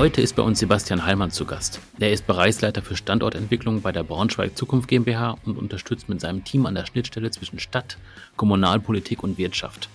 [0.00, 1.78] Heute ist bei uns Sebastian Heilmann zu Gast.
[1.98, 6.64] Er ist Bereichsleiter für Standortentwicklung bei der Braunschweig Zukunft GmbH und unterstützt mit seinem Team
[6.64, 7.98] an der Schnittstelle zwischen Stadt,
[8.36, 9.90] Kommunalpolitik und Wirtschaft.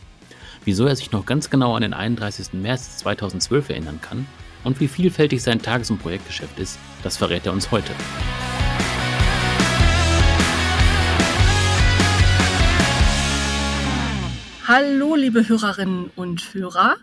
[0.63, 2.53] Wieso er sich noch ganz genau an den 31.
[2.53, 4.27] März 2012 erinnern kann
[4.63, 7.91] und wie vielfältig sein Tages- und Projektgeschäft ist, das verrät er uns heute.
[14.67, 16.97] Hallo, liebe Hörerinnen und Hörer.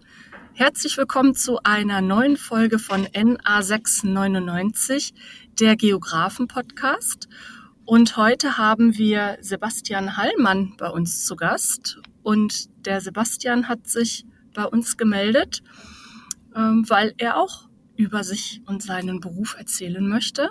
[0.55, 5.15] Herzlich willkommen zu einer neuen Folge von NA699,
[5.59, 7.27] der Geografen-Podcast.
[7.87, 12.03] Und heute haben wir Sebastian Hallmann bei uns zu Gast.
[12.23, 15.63] Und der Sebastian hat sich bei uns gemeldet,
[16.55, 20.51] ähm, weil er auch über sich und seinen Beruf erzählen möchte.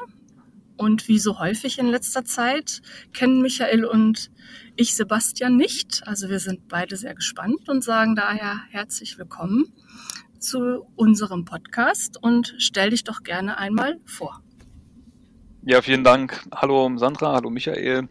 [0.81, 2.81] Und wie so häufig in letzter Zeit
[3.13, 4.31] kennen Michael und
[4.75, 6.01] ich Sebastian nicht.
[6.07, 9.71] Also wir sind beide sehr gespannt und sagen daher herzlich willkommen
[10.39, 14.41] zu unserem Podcast und stell dich doch gerne einmal vor.
[15.63, 16.43] Ja, vielen Dank.
[16.55, 18.09] Hallo Sandra, hallo Michael,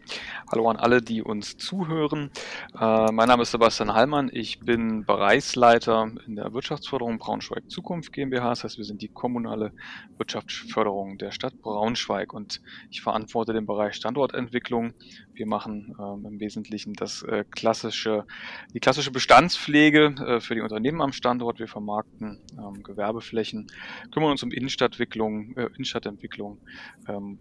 [0.49, 2.31] hallo an alle, die uns zuhören.
[2.79, 4.29] Äh, mein Name ist Sebastian Hallmann.
[4.31, 8.51] Ich bin Bereichsleiter in der Wirtschaftsförderung Braunschweig Zukunft GmbH.
[8.51, 9.73] Das heißt, wir sind die kommunale
[10.17, 14.93] Wirtschaftsförderung der Stadt Braunschweig und ich verantworte den Bereich Standortentwicklung.
[15.33, 18.25] Wir machen ähm, im Wesentlichen das äh, klassische,
[18.73, 21.59] die klassische Bestandspflege äh, für die Unternehmen am Standort.
[21.59, 23.67] Wir vermarkten ähm, Gewerbeflächen,
[24.13, 26.59] kümmern uns um Innenstadtentwicklung, äh, Innenstadtentwicklung.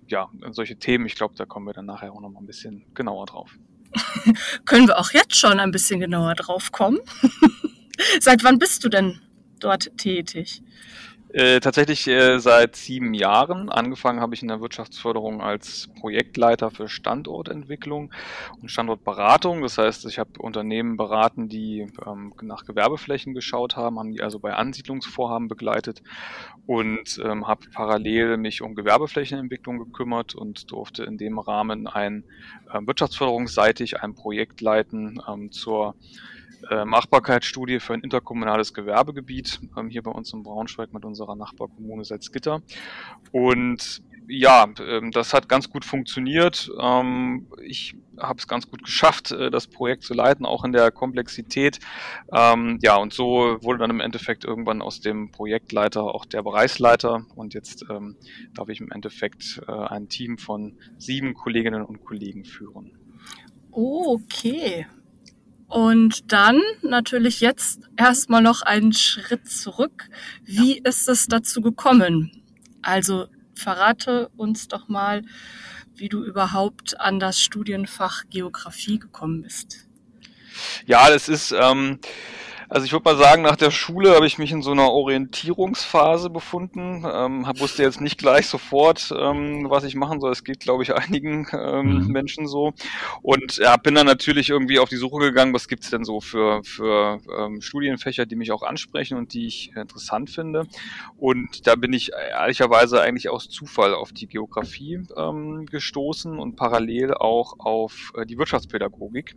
[0.09, 2.85] Ja, solche Themen, ich glaube, da kommen wir dann nachher auch noch mal ein bisschen
[2.95, 3.59] genauer drauf.
[4.65, 6.99] Können wir auch jetzt schon ein bisschen genauer drauf kommen?
[8.21, 9.21] Seit wann bist du denn
[9.61, 10.63] dort tätig?
[11.33, 13.69] Äh, tatsächlich äh, seit sieben Jahren.
[13.69, 18.13] Angefangen habe ich in der Wirtschaftsförderung als Projektleiter für Standortentwicklung
[18.61, 19.63] und Standortberatung.
[19.63, 24.41] Das heißt, ich habe Unternehmen beraten, die ähm, nach Gewerbeflächen geschaut haben, haben die also
[24.41, 26.03] bei Ansiedlungsvorhaben begleitet
[26.67, 32.25] und ähm, habe parallel mich um Gewerbeflächenentwicklung gekümmert und durfte in dem Rahmen ein
[32.73, 35.95] äh, wirtschaftsförderungsseitig ein Projekt leiten ähm, zur
[36.69, 42.05] äh, Machbarkeitsstudie für ein interkommunales Gewerbegebiet ähm, hier bei uns in Braunschweig mit unserer Nachbarkommune
[42.05, 42.63] Salzgitter.
[43.33, 46.71] Und ja, ähm, das hat ganz gut funktioniert.
[46.81, 50.91] Ähm, ich habe es ganz gut geschafft, äh, das Projekt zu leiten, auch in der
[50.93, 51.81] Komplexität.
[52.33, 57.27] Ähm, ja, und so wurde dann im Endeffekt irgendwann aus dem Projektleiter auch der Bereichsleiter.
[57.35, 57.85] Und jetzt
[58.55, 62.93] darf ich im Endeffekt äh, ein Team von sieben Kolleginnen und Kollegen führen.
[63.73, 64.87] Okay,
[65.71, 70.09] und dann natürlich jetzt erstmal noch einen Schritt zurück.
[70.45, 72.43] Wie ist es dazu gekommen?
[72.83, 75.23] Also verrate uns doch mal,
[75.95, 79.87] wie du überhaupt an das Studienfach Geografie gekommen bist.
[80.87, 82.01] Ja, das ist, ähm,
[82.71, 86.31] also ich würde mal sagen, nach der Schule habe ich mich in so einer Orientierungsphase
[86.31, 87.05] befunden.
[87.05, 90.31] Ähm, wusste jetzt nicht gleich sofort, ähm, was ich machen soll.
[90.31, 92.07] Es geht, glaube ich, einigen ähm, mhm.
[92.07, 92.73] Menschen so.
[93.23, 96.63] Und ja, bin dann natürlich irgendwie auf die Suche gegangen, was gibt's denn so für,
[96.63, 100.69] für ähm, Studienfächer, die mich auch ansprechen und die ich interessant finde.
[101.19, 107.15] Und da bin ich ehrlicherweise eigentlich aus Zufall auf die Geografie ähm, gestoßen und parallel
[107.15, 109.35] auch auf äh, die Wirtschaftspädagogik.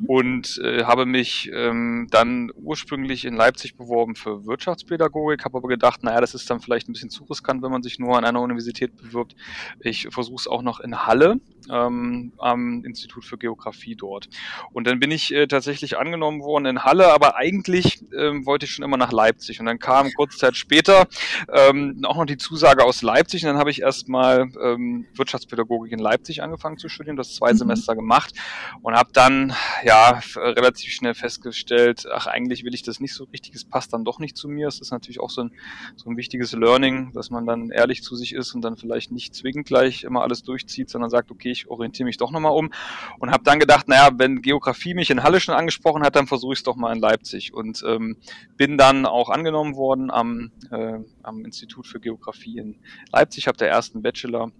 [0.00, 0.06] Mhm.
[0.06, 6.02] Und äh, habe mich ähm, dann ursprünglich in Leipzig beworben für Wirtschaftspädagogik, habe aber gedacht,
[6.02, 8.40] naja, das ist dann vielleicht ein bisschen zu riskant, wenn man sich nur an einer
[8.40, 9.36] Universität bewirbt.
[9.80, 11.40] Ich versuche es auch noch in Halle
[11.70, 14.28] ähm, am Institut für Geografie dort.
[14.72, 18.72] Und dann bin ich äh, tatsächlich angenommen worden in Halle, aber eigentlich ähm, wollte ich
[18.72, 19.60] schon immer nach Leipzig.
[19.60, 21.06] Und dann kam kurze Zeit später
[21.52, 23.44] ähm, auch noch die Zusage aus Leipzig.
[23.44, 27.58] Und dann habe ich erstmal ähm, Wirtschaftspädagogik in Leipzig angefangen zu studieren, das zwei mhm.
[27.58, 28.34] Semester gemacht
[28.82, 33.54] und habe dann ja relativ schnell festgestellt, ach eigentlich will ich das nicht so richtig,
[33.54, 34.68] es passt dann doch nicht zu mir.
[34.68, 35.52] Es ist natürlich auch so ein,
[35.96, 39.34] so ein wichtiges Learning, dass man dann ehrlich zu sich ist und dann vielleicht nicht
[39.34, 42.70] zwingend gleich immer alles durchzieht, sondern sagt, okay, ich orientiere mich doch nochmal um
[43.18, 46.52] und habe dann gedacht, naja, wenn Geografie mich in Halle schon angesprochen hat, dann versuche
[46.52, 48.16] ich es doch mal in Leipzig und ähm,
[48.56, 52.78] bin dann auch angenommen worden am, äh, am Institut für Geografie in
[53.12, 54.52] Leipzig, habe der ersten Bachelor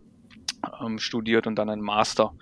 [0.80, 2.34] ähm, studiert und dann einen Master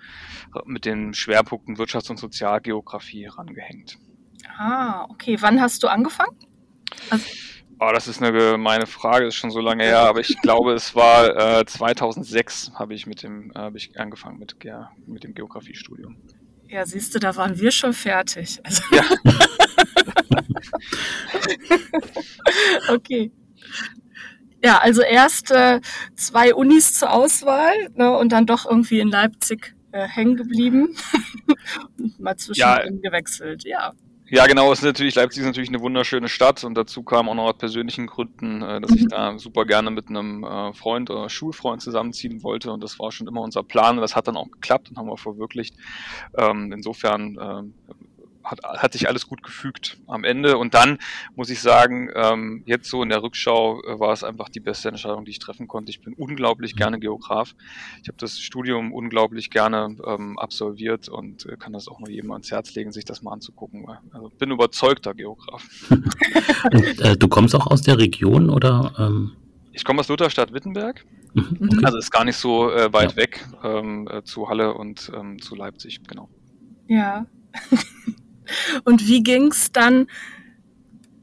[0.65, 3.97] mit den Schwerpunkten Wirtschafts- und Sozialgeografie rangehängt.
[4.57, 5.37] Ah, okay.
[5.39, 6.37] Wann hast du angefangen?
[7.09, 7.25] Also
[7.77, 10.95] Oh, das ist eine gemeine Frage, ist schon so lange her, aber ich glaube, es
[10.95, 15.33] war äh, 2006 habe ich mit dem äh, habe ich angefangen mit, ja, mit dem
[15.33, 16.15] Geografiestudium.
[16.69, 18.61] Ja, siehst du, da waren wir schon fertig.
[18.65, 19.03] Also ja.
[22.93, 23.31] okay.
[24.63, 25.81] Ja, also erst äh,
[26.15, 30.95] zwei Unis zur Auswahl ne, und dann doch irgendwie in Leipzig äh, hängen geblieben
[31.97, 33.09] und mal zwischendrin ja.
[33.09, 33.63] gewechselt.
[33.65, 33.93] Ja.
[34.27, 37.45] Ja, genau, ist natürlich, Leipzig ist natürlich eine wunderschöne Stadt und dazu kam auch noch
[37.45, 39.09] aus persönlichen Gründen, äh, dass ich mhm.
[39.09, 43.27] da super gerne mit einem äh, Freund oder Schulfreund zusammenziehen wollte und das war schon
[43.27, 45.75] immer unser Plan und das hat dann auch geklappt und haben wir verwirklicht.
[46.37, 47.93] Ähm, insofern äh,
[48.45, 50.57] hat, hat sich alles gut gefügt am Ende.
[50.57, 50.99] Und dann
[51.35, 54.89] muss ich sagen, ähm, jetzt so in der Rückschau äh, war es einfach die beste
[54.89, 55.89] Entscheidung, die ich treffen konnte.
[55.89, 56.77] Ich bin unglaublich mhm.
[56.77, 57.55] gerne Geograf.
[58.01, 62.31] Ich habe das Studium unglaublich gerne ähm, absolviert und äh, kann das auch nur jedem
[62.31, 63.85] ans Herz legen, sich das mal anzugucken.
[64.11, 65.65] Also bin überzeugter Geograf.
[65.89, 68.93] und, äh, du kommst auch aus der Region oder?
[68.99, 69.31] Ähm
[69.75, 71.05] ich komme aus Lutherstadt Wittenberg.
[71.33, 71.81] Mhm, okay.
[71.83, 73.17] Also ist gar nicht so äh, weit ja.
[73.17, 76.29] weg ähm, äh, zu Halle und ähm, zu Leipzig, genau.
[76.87, 77.25] Ja.
[78.83, 80.07] Und wie ging es dann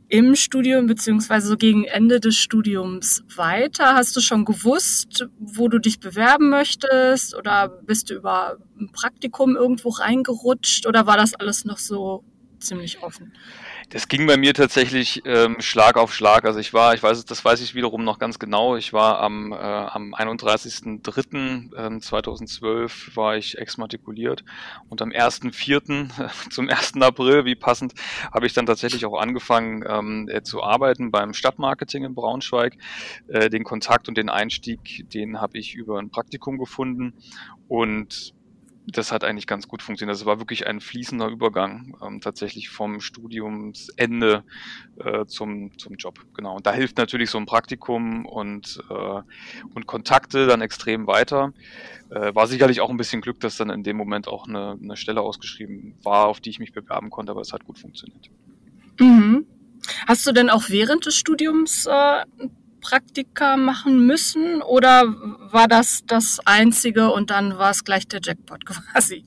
[0.09, 3.95] im Studium beziehungsweise so gegen Ende des Studiums weiter?
[3.95, 9.57] Hast du schon gewusst, wo du dich bewerben möchtest oder bist du über ein Praktikum
[9.57, 12.25] irgendwo reingerutscht oder war das alles noch so
[12.59, 13.33] ziemlich offen?
[13.93, 16.47] Das ging bei mir tatsächlich ähm, Schlag auf Schlag.
[16.47, 18.77] Also ich war, ich weiß, das weiß ich wiederum noch ganz genau.
[18.77, 24.47] Ich war am, äh, am 31.03.2012 ähm, war ich exmatrikuliert
[24.89, 26.09] und am 1.04.
[26.51, 27.03] zum 1.
[27.03, 27.93] April, wie passend,
[28.33, 32.79] habe ich dann tatsächlich auch angefangen ähm, äh, zu arbeiten beim Stadtmarketing in Braunschweig.
[33.29, 37.13] Äh, den Kontakt und den Einstieg, den habe ich über ein Praktikum gefunden
[37.69, 38.33] und
[38.87, 40.19] das hat eigentlich ganz gut funktioniert.
[40.19, 44.45] Das war wirklich ein fließender Übergang ähm, tatsächlich vom Studiumsende
[44.99, 46.19] äh, zum, zum Job.
[46.35, 46.57] Genau.
[46.57, 49.21] Und da hilft natürlich so ein Praktikum und, äh,
[49.75, 51.53] und Kontakte dann extrem weiter.
[52.11, 54.97] Äh, war sicherlich auch ein bisschen Glück, dass dann in dem Moment auch eine, eine
[54.97, 58.31] Stelle ausgeschrieben war, auf die ich mich bewerben konnte, aber es hat gut funktioniert.
[58.99, 59.47] Mhm.
[60.07, 62.25] Hast du denn auch während des Studiums äh,
[62.83, 68.67] Praktika machen müssen oder war das das einzige und dann war es gleich der Jackpot
[68.67, 69.25] quasi?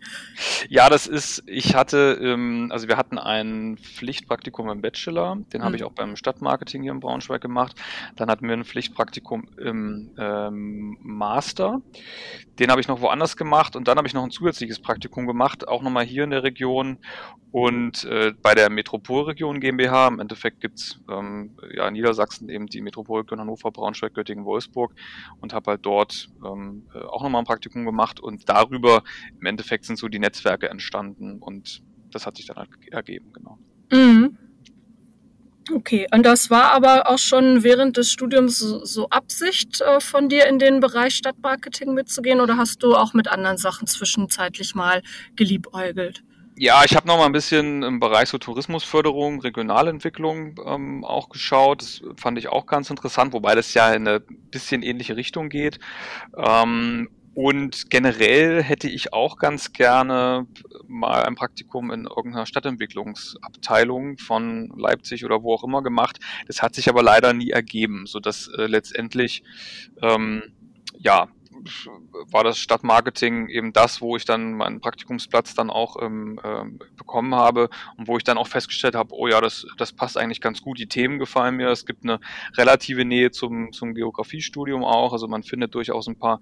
[0.69, 5.65] Ja, das ist, ich hatte, ähm, also wir hatten ein Pflichtpraktikum im Bachelor, den mhm.
[5.65, 7.75] habe ich auch beim Stadtmarketing hier in Braunschweig gemacht.
[8.15, 11.81] Dann hatten wir ein Pflichtpraktikum im ähm, Master,
[12.59, 15.67] den habe ich noch woanders gemacht und dann habe ich noch ein zusätzliches Praktikum gemacht,
[15.67, 16.97] auch nochmal hier in der Region
[17.55, 20.09] und äh, bei der Metropolregion GmbH.
[20.09, 24.93] Im Endeffekt gibt's ähm, ja in Niedersachsen eben die Metropolregion Hannover, Braunschweig, Göttingen, Wolfsburg
[25.39, 29.03] und habe halt dort ähm, äh, auch nochmal ein Praktikum gemacht und darüber
[29.39, 33.57] im Endeffekt sind so die Netzwerke entstanden und das hat sich dann halt ergeben, genau.
[33.91, 34.37] Mhm.
[35.73, 40.29] Okay, und das war aber auch schon während des Studiums so, so Absicht äh, von
[40.29, 45.01] dir in den Bereich Stadtmarketing mitzugehen oder hast du auch mit anderen Sachen zwischenzeitlich mal
[45.35, 46.23] geliebäugelt?
[46.57, 51.81] Ja, ich habe noch mal ein bisschen im Bereich so Tourismusförderung, Regionalentwicklung ähm, auch geschaut.
[51.81, 55.79] Das fand ich auch ganz interessant, wobei das ja in eine bisschen ähnliche Richtung geht.
[56.37, 60.47] Ähm, und generell hätte ich auch ganz gerne
[60.87, 66.19] mal ein Praktikum in irgendeiner Stadtentwicklungsabteilung von Leipzig oder wo auch immer gemacht.
[66.47, 69.43] Das hat sich aber leider nie ergeben, so dass äh, letztendlich
[70.01, 70.41] ähm,
[70.97, 71.27] ja
[72.31, 76.65] war das Stadtmarketing eben das, wo ich dann meinen Praktikumsplatz dann auch ähm, äh,
[76.95, 80.41] bekommen habe und wo ich dann auch festgestellt habe, oh ja, das, das passt eigentlich
[80.41, 82.19] ganz gut, die Themen gefallen mir, es gibt eine
[82.55, 86.39] relative Nähe zum, zum Geografiestudium auch, also man findet durchaus ein paar,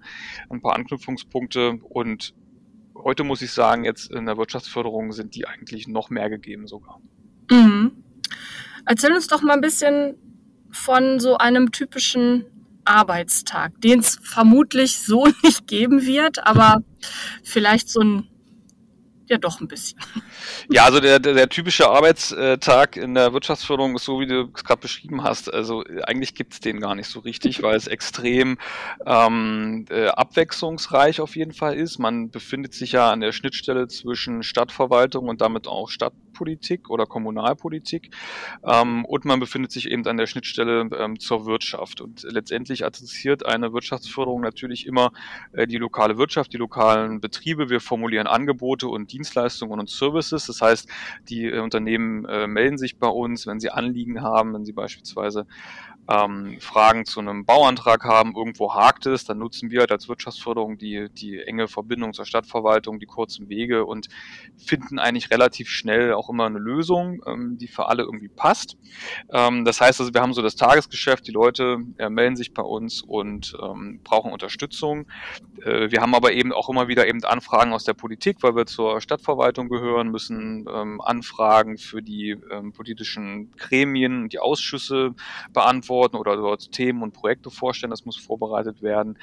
[0.50, 2.34] ein paar Anknüpfungspunkte und
[2.94, 7.00] heute muss ich sagen, jetzt in der Wirtschaftsförderung sind die eigentlich noch mehr gegeben sogar.
[7.50, 8.04] Mhm.
[8.86, 10.16] Erzähl uns doch mal ein bisschen
[10.70, 12.46] von so einem typischen
[12.84, 16.82] Arbeitstag, den es vermutlich so nicht geben wird, aber
[17.42, 18.28] vielleicht so ein
[19.28, 19.98] ja doch ein bisschen.
[20.70, 24.64] Ja, also der, der, der typische Arbeitstag in der Wirtschaftsförderung ist so, wie du es
[24.64, 25.52] gerade beschrieben hast.
[25.52, 28.58] Also eigentlich gibt es den gar nicht so richtig, weil es extrem
[29.06, 31.98] ähm, äh, abwechslungsreich auf jeden Fall ist.
[31.98, 35.90] Man befindet sich ja an der Schnittstelle zwischen Stadtverwaltung und damit auch
[36.34, 38.10] Stadtpolitik oder Kommunalpolitik.
[38.64, 42.00] Ähm, und man befindet sich eben an der Schnittstelle ähm, zur Wirtschaft.
[42.00, 45.12] Und letztendlich adressiert eine Wirtschaftsförderung natürlich immer
[45.52, 47.70] äh, die lokale Wirtschaft, die lokalen Betriebe.
[47.70, 50.46] Wir formulieren Angebote und Dienstleistungen und Services.
[50.46, 50.88] Das heißt,
[51.28, 55.46] die äh, Unternehmen äh, melden sich bei uns, wenn sie Anliegen haben, wenn sie beispielsweise
[56.10, 60.76] ähm, Fragen zu einem Bauantrag haben, irgendwo hakt es, dann nutzen wir halt als Wirtschaftsförderung
[60.76, 64.08] die, die enge Verbindung zur Stadtverwaltung, die kurzen Wege und
[64.56, 68.76] finden eigentlich relativ schnell auch immer eine Lösung, ähm, die für alle irgendwie passt.
[69.32, 72.62] Ähm, das heißt also, wir haben so das Tagesgeschäft, die Leute äh, melden sich bei
[72.62, 75.06] uns und ähm, brauchen Unterstützung.
[75.62, 78.66] Äh, wir haben aber eben auch immer wieder eben Anfragen aus der Politik, weil wir
[78.66, 85.14] zur Stadtverwaltung gehören, müssen ähm, Anfragen für die ähm, politischen Gremien und die Ausschüsse
[85.52, 87.90] beantworten beantworten oder dort Themen und Projekte vorstellen.
[87.90, 89.18] Das muss vorbereitet werden.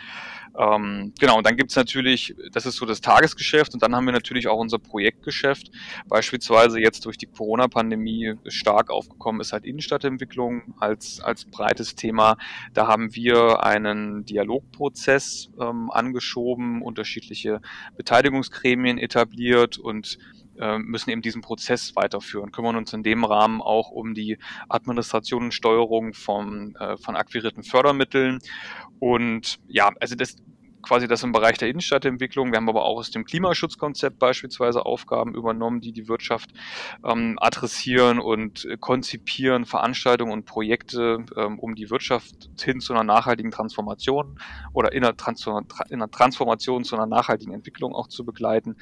[0.58, 4.14] Ähm, genau, und dann gibt's natürlich, das ist so das Tagesgeschäft und dann haben wir
[4.14, 5.72] natürlich auch unser Projektgeschäft.
[6.08, 12.38] Beispielsweise jetzt durch die Corona-Pandemie stark aufgekommen ist halt Innenstadtentwicklung als, als breites Thema.
[12.74, 17.62] Da haben wir einen Dialogprozess ähm, angeschoben, unterschiedliche
[17.98, 20.18] Beteiligungsgremien etabliert und
[20.62, 24.38] äh, müssen eben diesen Prozess weiterführen, kümmern uns in dem Rahmen auch um die
[24.70, 28.40] Administration und Steuerung von, äh, von akquirierten Fördermitteln.
[29.00, 30.36] Und ja, also das
[30.82, 32.52] quasi das im Bereich der Innenstadtentwicklung.
[32.52, 36.50] Wir haben aber auch aus dem Klimaschutzkonzept beispielsweise Aufgaben übernommen, die die Wirtschaft
[37.06, 43.04] ähm, adressieren und äh, konzipieren, Veranstaltungen und Projekte, ähm, um die Wirtschaft hin zu einer
[43.04, 44.40] nachhaltigen Transformation
[44.74, 48.76] oder in einer, Trans in einer Transformation zu einer nachhaltigen Entwicklung auch zu begleiten.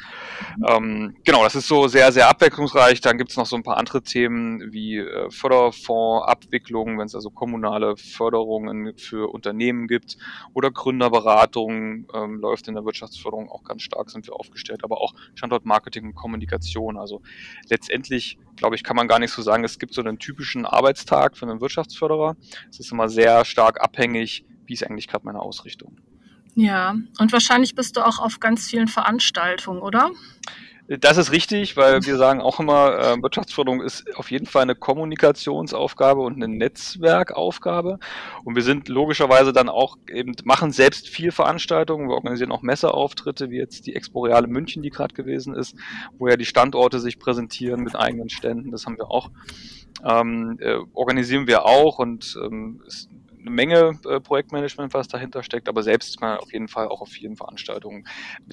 [0.68, 3.02] Ähm, genau, das ist so sehr, sehr abwechslungsreich.
[3.02, 7.30] Dann gibt es noch so ein paar andere Themen wie äh, Förderfondsabwicklung, wenn es also
[7.30, 10.18] kommunale Förderungen für Unternehmen gibt
[10.54, 15.14] oder Gründerberatungen ähm, läuft in der Wirtschaftsförderung auch ganz stark, sind wir aufgestellt, aber auch
[15.36, 16.98] Standortmarketing und Kommunikation.
[16.98, 17.22] Also
[17.70, 21.38] letztendlich, glaube ich, kann man gar nicht so sagen, es gibt so einen typischen Arbeitstag
[21.38, 22.36] für einen Wirtschaftsförderer.
[22.70, 25.98] Es ist immer sehr stark abhängig, wie ist eigentlich gerade meine Ausrichtung.
[26.56, 30.12] Ja, und wahrscheinlich bist du auch auf ganz vielen Veranstaltungen, oder?
[30.98, 34.74] Das ist richtig, weil wir sagen auch immer, äh, Wirtschaftsförderung ist auf jeden Fall eine
[34.74, 38.00] Kommunikationsaufgabe und eine Netzwerkaufgabe.
[38.44, 42.10] Und wir sind logischerweise dann auch eben, machen selbst viel Veranstaltungen.
[42.10, 45.76] Wir organisieren auch Messeauftritte, wie jetzt die Exporeale München, die gerade gewesen ist,
[46.18, 48.72] wo ja die Standorte sich präsentieren mit eigenen Ständen.
[48.72, 49.30] Das haben wir auch.
[50.04, 55.70] Ähm, äh, organisieren wir auch und ähm, ist eine Menge äh, Projektmanagement, was dahinter steckt,
[55.70, 58.06] aber selbst ist man auf jeden Fall auch auf vielen Veranstaltungen.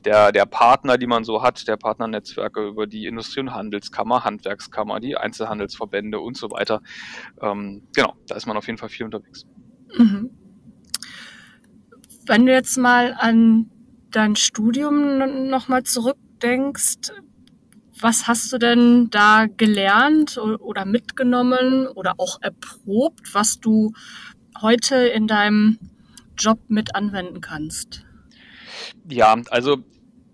[0.05, 5.01] Der, der Partner, die man so hat, der Partnernetzwerke über die Industrie- und Handelskammer, Handwerkskammer,
[5.01, 6.83] die Einzelhandelsverbände und so weiter.
[7.41, 9.47] Ähm, genau, da ist man auf jeden Fall viel unterwegs.
[9.97, 10.31] Mhm.
[12.27, 13.71] Wenn du jetzt mal an
[14.11, 17.13] dein Studium nochmal zurückdenkst,
[18.01, 23.93] was hast du denn da gelernt oder mitgenommen oder auch erprobt, was du
[24.63, 25.79] heute in deinem
[26.39, 28.05] Job mit anwenden kannst?
[29.09, 29.79] Ja, also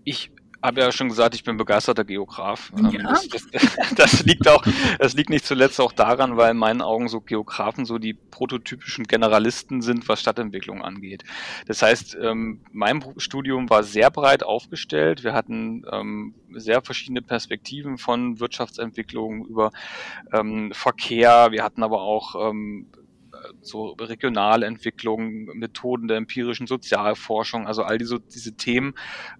[0.03, 0.31] ich
[0.63, 2.71] habe ja schon gesagt, ich bin begeisterter Geograf.
[2.77, 3.01] Ähm, ja.
[3.03, 4.63] Das, das, das, liegt auch,
[4.97, 9.05] das liegt nicht zuletzt auch daran, weil in meinen Augen so Geografen so die prototypischen
[9.05, 11.23] Generalisten sind, was Stadtentwicklung angeht.
[11.67, 15.23] Das heißt, ähm, mein Studium war sehr breit aufgestellt.
[15.23, 19.71] Wir hatten ähm, sehr verschiedene Perspektiven von Wirtschaftsentwicklung über
[20.71, 21.51] Verkehr.
[21.51, 22.51] Wir hatten aber auch
[23.61, 28.93] so Regionalentwicklung, Methoden der empirischen Sozialforschung, also all diese, diese Themen,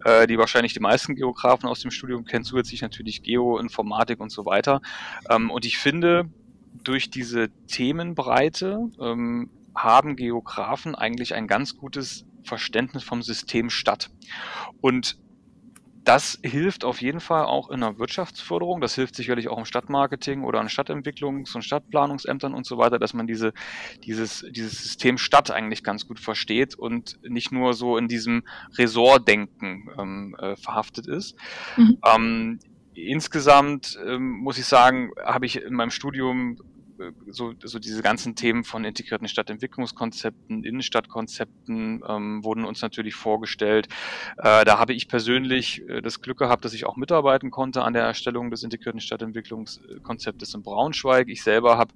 [0.06, 4.46] äh, die wahrscheinlich die meisten Geografen aus dem Studium kennen, zusätzlich natürlich Geoinformatik und so
[4.46, 4.82] weiter.
[5.30, 6.30] Ähm, und ich finde,
[6.84, 14.12] durch diese Themenbreite ähm, haben Geografen eigentlich ein ganz gutes Verständnis vom System Stadt.
[14.82, 15.18] Und
[16.04, 18.82] das hilft auf jeden Fall auch in der Wirtschaftsförderung.
[18.82, 23.14] Das hilft sicherlich auch im Stadtmarketing oder an Stadtentwicklungs- und Stadtplanungsämtern und so weiter, dass
[23.14, 23.54] man diese,
[24.04, 28.44] dieses, dieses System Stadt eigentlich ganz gut versteht und nicht nur so in diesem
[28.78, 31.36] Ressortdenken ähm, äh, verhaftet ist.
[31.78, 31.98] Mhm.
[32.06, 32.60] Ähm,
[32.94, 36.58] insgesamt ähm, muss ich sagen, habe ich in meinem Studium
[37.30, 43.88] so, so diese ganzen Themen von integrierten Stadtentwicklungskonzepten, Innenstadtkonzepten ähm, wurden uns natürlich vorgestellt.
[44.38, 47.94] Äh, da habe ich persönlich äh, das Glück gehabt, dass ich auch mitarbeiten konnte an
[47.94, 51.28] der Erstellung des integrierten Stadtentwicklungskonzeptes in Braunschweig.
[51.30, 51.94] Ich selber habe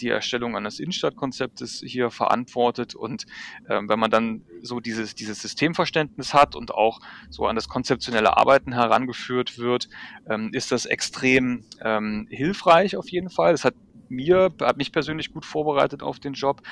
[0.00, 3.24] die Erstellung eines Innenstadtkonzeptes hier verantwortet und
[3.68, 8.36] äh, wenn man dann so dieses, dieses Systemverständnis hat und auch so an das konzeptionelle
[8.36, 9.88] Arbeiten herangeführt wird,
[10.28, 13.54] ähm, ist das extrem ähm, hilfreich auf jeden Fall.
[13.54, 13.74] Es hat
[14.10, 16.62] mir, hat mich persönlich gut vorbereitet auf den Job.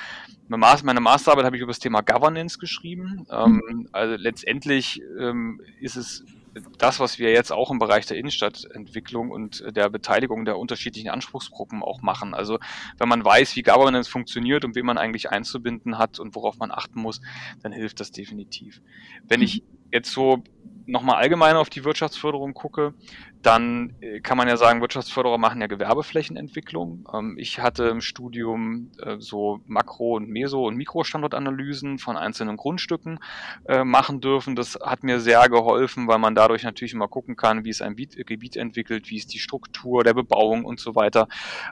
[0.47, 3.25] Meine Masterarbeit habe ich über das Thema Governance geschrieben.
[3.31, 3.87] Mhm.
[3.91, 6.23] also letztendlich ähm, ist es
[6.77, 11.83] das, was wir jetzt auch im Bereich der Innenstadtentwicklung und der Beteiligung der unterschiedlichen Anspruchsgruppen
[11.83, 12.33] auch machen.
[12.33, 12.59] Also
[12.97, 16.71] wenn man weiß, wie Governance funktioniert und wen man eigentlich einzubinden hat und worauf man
[16.71, 17.21] achten muss,
[17.61, 18.81] dann hilft das definitiv.
[19.27, 19.89] Wenn ich mhm.
[19.91, 20.43] jetzt so
[20.85, 22.93] nochmal allgemein auf die Wirtschaftsförderung gucke,
[23.41, 27.07] dann äh, kann man ja sagen, Wirtschaftsförderer machen ja Gewerbeflächenentwicklung.
[27.13, 33.19] Ähm, ich hatte im Studium äh, so Makro- und Meso- und Mikrostandortanalysen von einzelnen Grundstücken
[33.67, 34.55] äh, machen dürfen.
[34.55, 37.95] Das hat mir sehr geholfen, weil man dadurch natürlich immer gucken kann, wie es ein
[37.95, 41.27] Gebiet entwickelt, wie ist die Struktur der Bebauung und so weiter.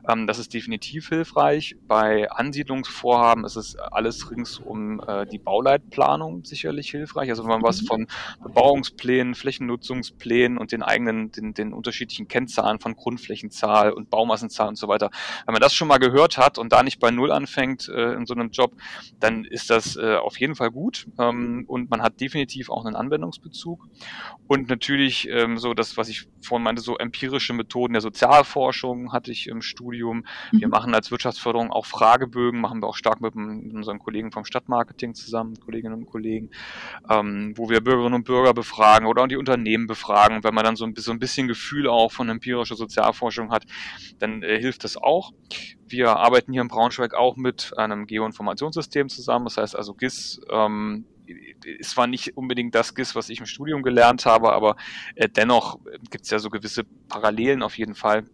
[0.07, 1.75] Ähm, das ist definitiv hilfreich.
[1.87, 7.29] Bei Ansiedlungsvorhaben ist es alles rings um die Bauleitplanung sicherlich hilfreich.
[7.29, 7.85] Also wenn man was mhm.
[7.85, 8.07] von
[8.41, 14.77] Bebauungs Nutzungsplänen, Flächennutzungsplänen und den eigenen, den, den unterschiedlichen Kennzahlen von Grundflächenzahl und Baumassenzahl und
[14.77, 15.09] so weiter.
[15.45, 18.25] Wenn man das schon mal gehört hat und da nicht bei Null anfängt äh, in
[18.25, 18.75] so einem Job,
[19.19, 22.95] dann ist das äh, auf jeden Fall gut ähm, und man hat definitiv auch einen
[22.95, 23.87] Anwendungsbezug.
[24.47, 29.31] Und natürlich ähm, so das, was ich vorhin meinte, so empirische Methoden der Sozialforschung hatte
[29.31, 30.25] ich im Studium.
[30.51, 30.71] Wir mhm.
[30.71, 35.13] machen als Wirtschaftsförderung auch Fragebögen, machen wir auch stark mit, mit unseren Kollegen vom Stadtmarketing
[35.13, 36.49] zusammen, Kolleginnen und Kollegen,
[37.09, 40.37] ähm, wo wir Bürgerinnen und Bürger befragen oder auch die Unternehmen befragen.
[40.37, 43.65] Und wenn man dann so ein, ein bisschen Gefühl auch von empirischer Sozialforschung hat,
[44.19, 45.31] dann äh, hilft das auch.
[45.87, 49.45] Wir arbeiten hier in Braunschweig auch mit einem Geoinformationssystem zusammen.
[49.45, 51.05] Das heißt also GIS ähm,
[51.65, 54.75] ist zwar nicht unbedingt das GIS, was ich im Studium gelernt habe, aber
[55.15, 58.25] äh, dennoch gibt es ja so gewisse Parallelen auf jeden Fall.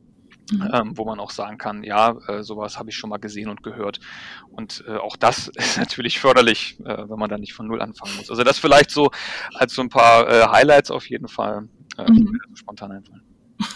[0.52, 0.70] Mhm.
[0.74, 3.64] Ähm, wo man auch sagen kann, ja, äh, sowas habe ich schon mal gesehen und
[3.64, 4.02] gehört.
[4.50, 8.18] Und äh, auch das ist natürlich förderlich, äh, wenn man da nicht von Null anfangen
[8.18, 8.30] muss.
[8.30, 9.10] Also das vielleicht so
[9.54, 12.40] als so ein paar äh, Highlights auf jeden Fall, äh, mhm.
[12.56, 13.24] spontan einfallen.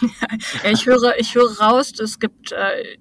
[0.62, 2.98] ja, ich höre, ich höre raus, es gibt äh,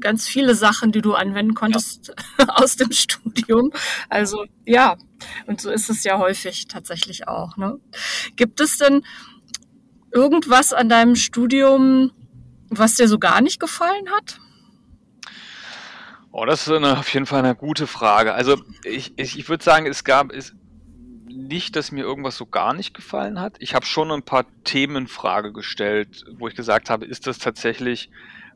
[0.00, 2.46] ganz viele Sachen, die du anwenden konntest ja.
[2.48, 3.72] aus dem Studium.
[4.08, 4.96] Also ja,
[5.46, 7.56] und so ist es ja häufig tatsächlich auch.
[7.56, 7.78] Ne?
[8.36, 9.04] Gibt es denn
[10.12, 12.12] irgendwas an deinem Studium,
[12.70, 14.38] was dir so gar nicht gefallen hat?
[16.30, 18.34] Oh, das ist eine, auf jeden Fall eine gute Frage.
[18.34, 20.52] Also ich, ich, ich würde sagen, es gab es
[21.34, 23.56] nicht, dass mir irgendwas so gar nicht gefallen hat.
[23.58, 27.38] Ich habe schon ein paar Themen in Frage gestellt, wo ich gesagt habe, ist das
[27.38, 28.10] tatsächlich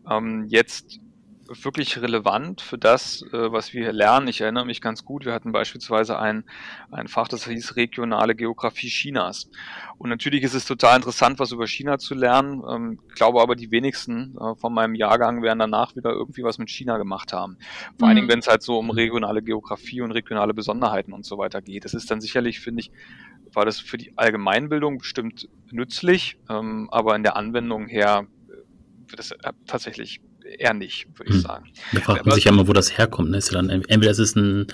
[0.09, 1.01] ähm, jetzt
[1.49, 4.29] wirklich relevant für das, äh, was wir hier lernen.
[4.29, 6.45] Ich erinnere mich ganz gut, wir hatten beispielsweise ein,
[6.91, 9.51] ein Fach, das hieß regionale Geografie Chinas.
[9.97, 12.63] Und natürlich ist es total interessant, was über China zu lernen.
[12.69, 16.71] Ähm, glaube aber, die wenigsten äh, von meinem Jahrgang werden danach wieder irgendwie was mit
[16.71, 17.57] China gemacht haben.
[17.57, 18.05] Vor mhm.
[18.05, 18.33] allen Dingen, mhm.
[18.33, 21.85] wenn es halt so um regionale Geografie und regionale Besonderheiten und so weiter geht.
[21.85, 22.93] Das ist dann sicherlich, finde ich,
[23.55, 29.21] war das für die Allgemeinbildung bestimmt nützlich, ähm, aber in der Anwendung her äh, wird
[29.21, 29.35] es
[29.67, 30.21] tatsächlich
[30.59, 31.43] eher nicht, würde ich hm.
[31.43, 31.73] sagen.
[31.93, 33.31] Da fragt man sich ja mal, wo das herkommt.
[33.31, 33.39] Ne?
[33.39, 34.67] Ist ja dann, entweder ist es ein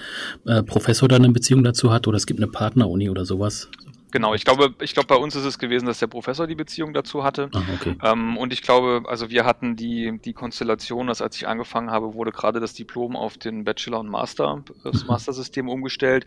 [0.46, 3.68] äh, Professor, der eine Beziehung dazu hat, oder es gibt eine Partneruni oder sowas.
[4.14, 6.94] Genau, ich glaube, ich glaube, bei uns ist es gewesen, dass der Professor die Beziehung
[6.94, 7.50] dazu hatte.
[7.52, 7.96] Ah, okay.
[8.00, 12.14] Ähm, und ich glaube, also wir hatten die, die Konstellation, dass als ich angefangen habe,
[12.14, 15.08] wurde gerade das Diplom auf den Bachelor und Master, das mhm.
[15.08, 16.26] Mastersystem umgestellt.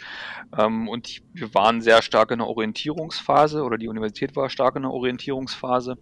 [0.57, 4.81] Ähm, und wir waren sehr stark in der Orientierungsphase oder die Universität war stark in
[4.81, 5.97] der Orientierungsphase.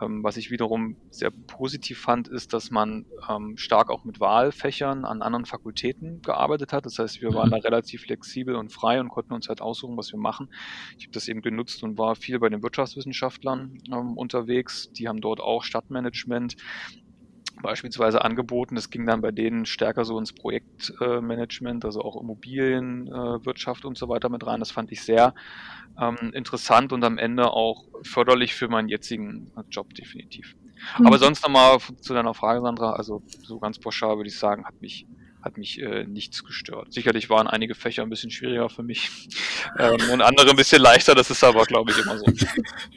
[0.00, 5.04] Ähm, was ich wiederum sehr positiv fand, ist, dass man ähm, stark auch mit Wahlfächern
[5.04, 6.86] an anderen Fakultäten gearbeitet hat.
[6.86, 7.52] Das heißt, wir waren mhm.
[7.52, 10.48] da relativ flexibel und frei und konnten uns halt aussuchen, was wir machen.
[10.98, 14.90] Ich habe das eben genutzt und war viel bei den Wirtschaftswissenschaftlern ähm, unterwegs.
[14.92, 16.56] Die haben dort auch Stadtmanagement
[17.62, 18.74] beispielsweise angeboten.
[18.74, 24.28] Das ging dann bei denen stärker so ins Projektmanagement, also auch Immobilienwirtschaft und so weiter
[24.28, 24.60] mit rein.
[24.60, 25.34] Das fand ich sehr
[25.98, 30.54] ähm, interessant und am Ende auch förderlich für meinen jetzigen Job definitiv.
[30.98, 31.06] Mhm.
[31.06, 34.80] Aber sonst nochmal zu deiner Frage, Sandra, also so ganz pauschal würde ich sagen, hat
[34.80, 35.06] mich
[35.42, 36.92] hat mich äh, nichts gestört.
[36.92, 39.10] Sicherlich waren einige Fächer ein bisschen schwieriger für mich
[39.78, 42.26] ähm, und andere ein bisschen leichter, das ist aber, glaube ich, immer so.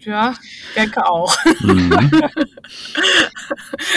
[0.02, 0.36] Ja,
[0.76, 1.34] denke auch.
[1.62, 1.94] Mhm.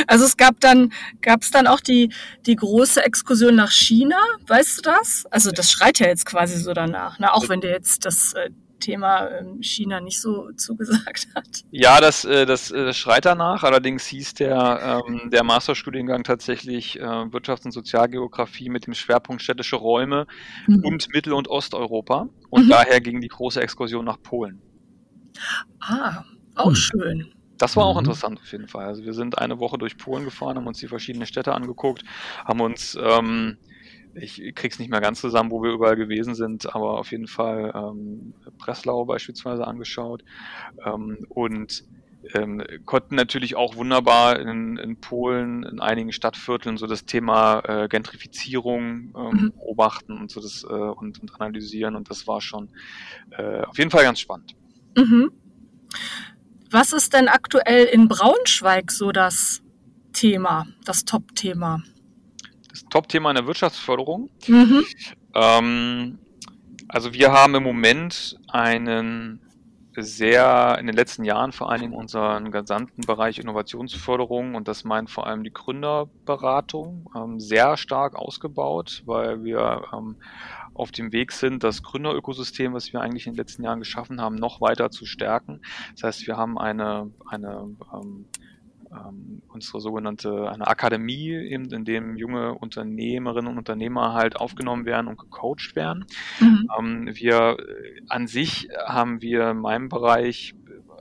[0.07, 2.13] also es gab dann, gab es dann auch die,
[2.47, 5.27] die große Exkursion nach China, weißt du das?
[5.31, 7.33] Also das schreit ja jetzt quasi so danach, ne?
[7.33, 11.65] auch wenn dir jetzt das äh, Thema ähm, China nicht so zugesagt hat.
[11.71, 13.65] Ja, das, äh, das, äh, das schreit danach.
[13.65, 19.77] Allerdings hieß der, ähm, der Masterstudiengang tatsächlich äh, Wirtschafts- und Sozialgeografie mit dem Schwerpunkt städtische
[19.77, 20.27] Räume
[20.67, 20.85] mhm.
[20.85, 22.29] und Mittel- und Osteuropa.
[22.51, 22.71] Und mhm.
[22.71, 24.61] daher ging die große Exkursion nach Polen.
[25.81, 26.77] Ah, auch mhm.
[26.77, 27.33] schön.
[27.59, 28.01] Das war auch mhm.
[28.01, 28.87] interessant auf jeden Fall.
[28.87, 32.05] Also wir sind eine Woche durch Polen gefahren, haben uns die verschiedenen Städte angeguckt,
[32.45, 33.57] haben uns ähm,
[34.16, 37.72] ich krieg's nicht mehr ganz zusammen, wo wir überall gewesen sind, aber auf jeden Fall
[37.74, 40.24] ähm, Breslau beispielsweise angeschaut
[40.85, 41.85] ähm, und
[42.35, 47.88] ähm, konnten natürlich auch wunderbar in, in, Polen, in einigen Stadtvierteln so das Thema äh,
[47.88, 49.52] Gentrifizierung ähm, mhm.
[49.52, 52.68] beobachten und so das äh, und, und, analysieren und das war schon
[53.31, 54.57] äh, auf jeden Fall ganz spannend.
[54.96, 55.31] Mhm.
[56.70, 59.62] Was ist denn aktuell in Braunschweig so das
[60.12, 61.83] Thema, das Top-Thema?
[62.85, 64.31] Top-Thema in der Wirtschaftsförderung.
[64.47, 64.85] Mhm.
[65.35, 66.19] Ähm,
[66.89, 69.41] also wir haben im Moment einen
[69.99, 75.11] sehr in den letzten Jahren vor allen Dingen unseren gesamten Bereich Innovationsförderung und das meint
[75.11, 80.17] vor allem die Gründerberatung ähm, sehr stark ausgebaut, weil wir ähm,
[80.75, 84.37] auf dem Weg sind, das Gründerökosystem, was wir eigentlich in den letzten Jahren geschaffen haben,
[84.37, 85.62] noch weiter zu stärken.
[85.95, 88.27] Das heißt, wir haben eine, eine ähm,
[88.90, 95.09] ähm, unsere sogenannte eine Akademie, eben in dem junge Unternehmerinnen und Unternehmer halt aufgenommen werden
[95.09, 96.05] und gecoacht werden.
[96.40, 96.68] Mhm.
[96.79, 100.55] Ähm, wir äh, an sich haben wir in meinem Bereich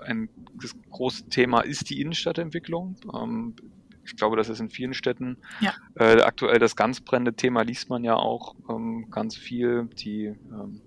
[0.06, 0.30] ein
[0.62, 2.96] das große Thema ist die Innenstadtentwicklung.
[3.14, 3.56] Ähm,
[4.06, 5.74] ich glaube, das ist in vielen Städten ja.
[5.96, 9.90] äh, aktuell das ganz brennende Thema, liest man ja auch ähm, ganz viel.
[9.98, 10.82] Die, ähm,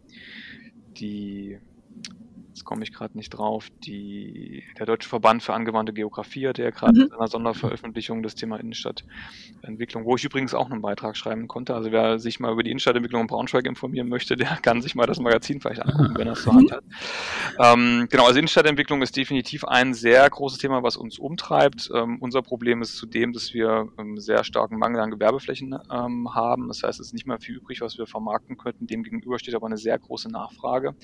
[0.96, 1.58] die
[2.59, 6.71] jetzt komme ich gerade nicht drauf, die, der Deutsche Verband für angewandte Geografie hat ja
[6.71, 7.07] gerade mhm.
[7.07, 11.75] in einer Sonderveröffentlichung das Thema Innenstadtentwicklung, wo ich übrigens auch einen Beitrag schreiben konnte.
[11.75, 15.07] Also wer sich mal über die Innenstadtentwicklung in Braunschweig informieren möchte, der kann sich mal
[15.07, 16.85] das Magazin vielleicht angucken, wenn er es zur Hand hat.
[17.61, 21.90] Ähm, genau, also Innenstadtentwicklung ist definitiv ein sehr großes Thema, was uns umtreibt.
[21.94, 26.66] Ähm, unser Problem ist zudem, dass wir ähm, sehr starken Mangel an Gewerbeflächen ähm, haben.
[26.66, 28.88] Das heißt, es ist nicht mehr viel übrig, was wir vermarkten könnten.
[28.88, 30.97] Demgegenüber steht aber eine sehr große Nachfrage.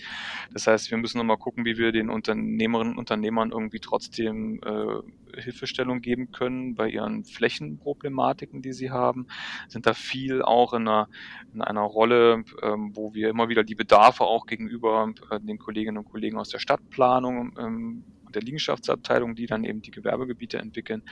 [0.53, 5.41] Das heißt, wir müssen nochmal gucken, wie wir den Unternehmerinnen und Unternehmern irgendwie trotzdem äh,
[5.43, 9.27] Hilfestellung geben können bei ihren Flächenproblematiken, die sie haben.
[9.69, 11.07] Sind da viel auch in einer,
[11.53, 15.99] in einer Rolle, ähm, wo wir immer wieder die Bedarfe auch gegenüber äh, den Kolleginnen
[15.99, 18.05] und Kollegen aus der Stadtplanung ähm,
[18.35, 21.03] der Liegenschaftsabteilung, die dann eben die Gewerbegebiete entwickeln,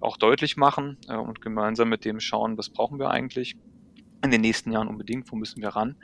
[0.00, 3.56] auch deutlich machen äh, und gemeinsam mit dem schauen, was brauchen wir eigentlich
[4.22, 5.96] in den nächsten Jahren unbedingt, wo müssen wir ran.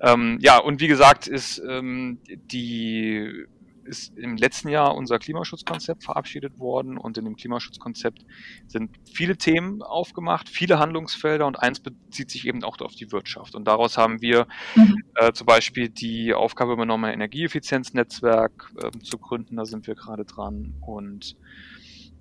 [0.00, 3.46] Ähm, ja, und wie gesagt, ist ähm, die
[3.84, 8.24] ist im letzten Jahr unser Klimaschutzkonzept verabschiedet worden und in dem Klimaschutzkonzept
[8.66, 13.54] sind viele Themen aufgemacht, viele Handlungsfelder und eins bezieht sich eben auch auf die Wirtschaft.
[13.54, 15.02] Und daraus haben wir mhm.
[15.16, 20.24] äh, zum Beispiel die Aufgabe übernommen, ein Energieeffizienznetzwerk äh, zu gründen, da sind wir gerade
[20.24, 21.36] dran und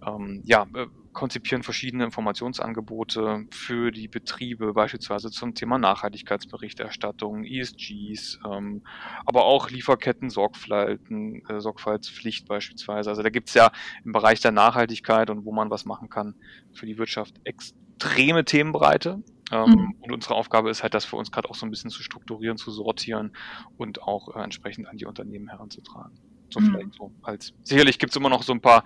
[0.05, 8.83] ähm, ja, äh, konzipieren verschiedene Informationsangebote für die Betriebe, beispielsweise zum Thema Nachhaltigkeitsberichterstattung, ESGs, ähm,
[9.25, 13.09] aber auch Lieferketten, Sorgfalten, äh, Sorgfaltspflicht beispielsweise.
[13.09, 13.71] Also da gibt's ja
[14.05, 16.35] im Bereich der Nachhaltigkeit und wo man was machen kann
[16.73, 19.21] für die Wirtschaft extreme Themenbreite.
[19.51, 19.95] Ähm, mhm.
[19.99, 22.57] Und unsere Aufgabe ist halt, das für uns gerade auch so ein bisschen zu strukturieren,
[22.57, 23.33] zu sortieren
[23.77, 26.17] und auch äh, entsprechend an die Unternehmen heranzutragen.
[26.53, 26.71] So mhm.
[26.71, 27.53] vielleicht so als.
[27.63, 28.83] Sicherlich gibt es immer noch so ein paar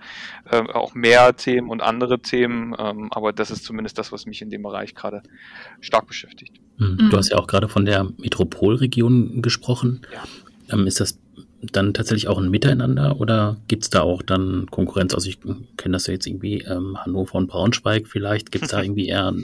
[0.50, 4.42] äh, auch mehr Themen und andere Themen, ähm, aber das ist zumindest das, was mich
[4.42, 5.22] in dem Bereich gerade
[5.80, 6.60] stark beschäftigt.
[6.78, 7.08] Mhm.
[7.10, 10.02] Du hast ja auch gerade von der Metropolregion gesprochen.
[10.12, 10.24] Ja.
[10.74, 11.18] Ähm, ist das
[11.72, 15.14] dann tatsächlich auch ein Miteinander oder gibt es da auch dann Konkurrenz?
[15.14, 15.38] Also ich
[15.76, 18.52] kenne das ja jetzt irgendwie ähm, Hannover und Braunschweig vielleicht.
[18.52, 19.34] Gibt es da irgendwie eher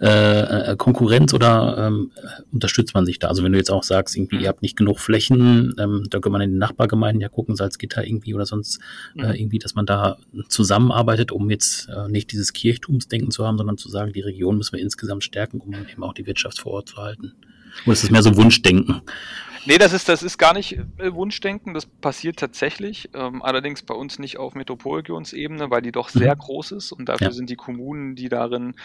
[0.00, 2.12] äh, äh, Konkurrenz oder ähm,
[2.52, 3.28] unterstützt man sich da?
[3.28, 6.32] Also wenn du jetzt auch sagst, irgendwie ihr habt nicht genug Flächen, ähm, da kann
[6.32, 8.80] man in den Nachbargemeinden ja gucken, Salzgitter irgendwie oder sonst
[9.16, 9.34] äh, mhm.
[9.34, 10.18] irgendwie, dass man da
[10.48, 14.76] zusammenarbeitet, um jetzt äh, nicht dieses Kirchtumsdenken zu haben, sondern zu sagen, die Region müssen
[14.76, 17.34] wir insgesamt stärken, um eben auch die Wirtschaft vor Ort zu halten.
[17.84, 19.02] Oder ist es mehr so Wunschdenken?
[19.68, 23.92] Nee, das ist, das ist gar nicht äh, Wunschdenken, das passiert tatsächlich, ähm, allerdings bei
[23.92, 26.38] uns nicht auf Metropolregionsebene, weil die doch sehr mhm.
[26.38, 27.32] groß ist und dafür ja.
[27.34, 28.76] sind die Kommunen, die darin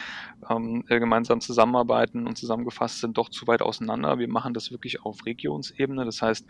[0.49, 4.19] ähm, äh, gemeinsam zusammenarbeiten und zusammengefasst sind, doch zu weit auseinander.
[4.19, 6.45] Wir machen das wirklich auf Regionsebene, das heißt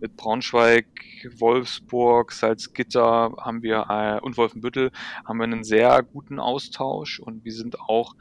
[0.00, 0.86] mit Braunschweig,
[1.38, 4.90] Wolfsburg, Salzgitter haben wir äh, und Wolfenbüttel
[5.24, 8.16] haben wir einen sehr guten Austausch und wir sind auch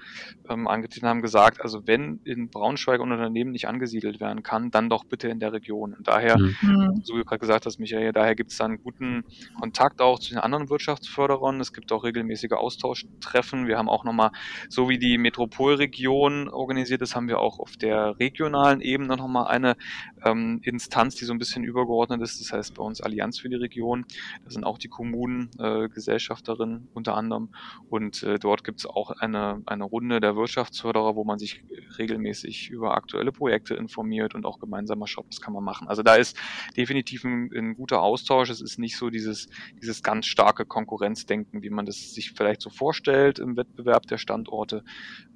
[0.47, 4.89] ähm, angetreten, haben gesagt, also wenn in Braunschweig ein Unternehmen nicht angesiedelt werden kann, dann
[4.89, 5.95] doch bitte in der Region.
[5.95, 7.01] Und daher, mhm.
[7.03, 9.23] so wie du gerade gesagt hast, Michael, daher gibt es dann guten
[9.59, 11.59] Kontakt auch zu den anderen Wirtschaftsförderern.
[11.59, 13.67] Es gibt auch regelmäßige Austauschtreffen.
[13.67, 14.31] Wir haben auch nochmal,
[14.69, 19.75] so wie die Metropolregion organisiert ist, haben wir auch auf der regionalen Ebene nochmal eine
[20.25, 22.41] ähm, Instanz, die so ein bisschen übergeordnet ist.
[22.41, 24.05] Das heißt bei uns Allianz für die Region.
[24.43, 27.49] Da sind auch die Kommunen äh, Gesellschafterinnen unter anderem.
[27.89, 31.63] Und äh, dort gibt es auch eine, eine Runde der Wirtschaftsförderer, wo man sich
[31.97, 35.87] regelmäßig über aktuelle Projekte informiert und auch gemeinsam schaut, was kann man machen.
[35.87, 36.35] Also da ist
[36.75, 38.49] definitiv ein, ein guter Austausch.
[38.49, 42.69] Es ist nicht so dieses, dieses ganz starke Konkurrenzdenken, wie man das sich vielleicht so
[42.69, 44.83] vorstellt im Wettbewerb der Standorte.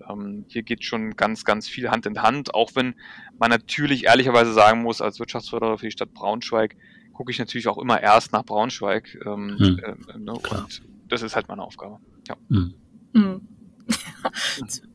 [0.10, 2.96] Ähm, hier geht schon ganz, ganz viel Hand in Hand, auch wenn
[3.38, 6.76] man natürlich ehrlicherweise sagen muss, als Wirtschaftsförderer für die Stadt Braunschweig,
[7.14, 9.20] gucke ich natürlich auch immer erst nach Braunschweig.
[9.26, 9.80] Ähm, hm.
[9.80, 10.34] äh, ne?
[10.34, 12.00] Und das ist halt meine Aufgabe.
[12.28, 12.36] Ja.
[12.50, 12.74] Hm.
[13.14, 13.48] Hm.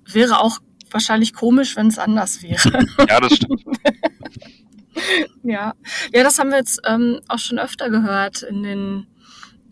[0.13, 0.59] wäre auch
[0.91, 2.87] wahrscheinlich komisch, wenn es anders wäre.
[3.09, 3.65] ja, das stimmt.
[5.43, 5.75] ja.
[6.13, 9.07] ja, das haben wir jetzt ähm, auch schon öfter gehört in den,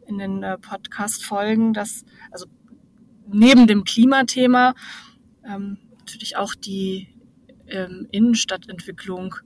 [0.06, 2.46] in den äh, Podcast-Folgen, dass, also
[3.28, 4.74] neben dem Klimathema,
[5.44, 7.08] ähm, natürlich auch die
[7.68, 9.36] ähm, Innenstadtentwicklung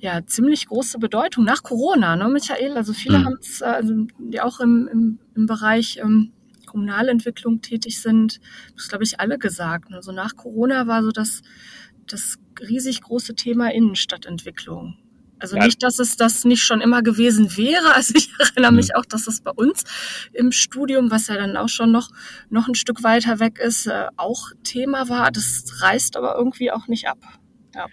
[0.00, 2.76] ja ziemlich große Bedeutung nach Corona, ne, Michael?
[2.76, 3.24] Also viele mhm.
[3.24, 6.32] haben es, äh, also, die auch im, im, im Bereich ähm,
[6.66, 8.40] Kommunalentwicklung tätig sind,
[8.76, 9.92] das glaube ich alle gesagt.
[9.92, 11.42] Also nach Corona war so das,
[12.06, 14.96] das riesig große Thema Innenstadtentwicklung.
[15.40, 15.64] Also ja.
[15.64, 17.94] nicht, dass es das nicht schon immer gewesen wäre.
[17.94, 19.00] Also ich erinnere mich mhm.
[19.00, 19.82] auch, dass es bei uns
[20.32, 22.10] im Studium, was ja dann auch schon noch,
[22.50, 25.30] noch ein Stück weiter weg ist, äh, auch Thema war.
[25.30, 27.18] Das reißt aber irgendwie auch nicht ab.
[27.74, 27.86] Ja.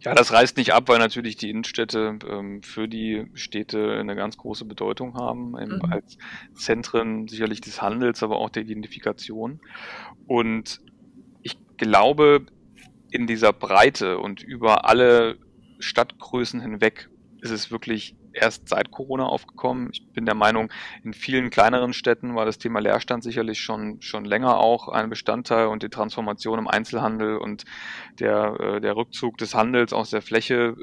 [0.00, 4.36] Ja, das reißt nicht ab, weil natürlich die Innenstädte ähm, für die Städte eine ganz
[4.36, 5.80] große Bedeutung haben, mhm.
[5.90, 6.18] als
[6.54, 9.60] Zentren sicherlich des Handels, aber auch der Identifikation.
[10.26, 10.80] Und
[11.42, 12.46] ich glaube,
[13.10, 15.38] in dieser Breite und über alle
[15.80, 17.08] Stadtgrößen hinweg
[17.40, 19.90] ist es wirklich erst seit Corona aufgekommen.
[19.92, 20.72] Ich bin der Meinung,
[21.04, 25.66] in vielen kleineren Städten war das Thema Leerstand sicherlich schon, schon länger auch ein Bestandteil
[25.66, 27.64] und die Transformation im Einzelhandel und
[28.18, 30.76] der, äh, der Rückzug des Handels aus der Fläche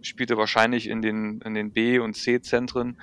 [0.00, 3.00] spielte wahrscheinlich in den, in den B- und C-Zentren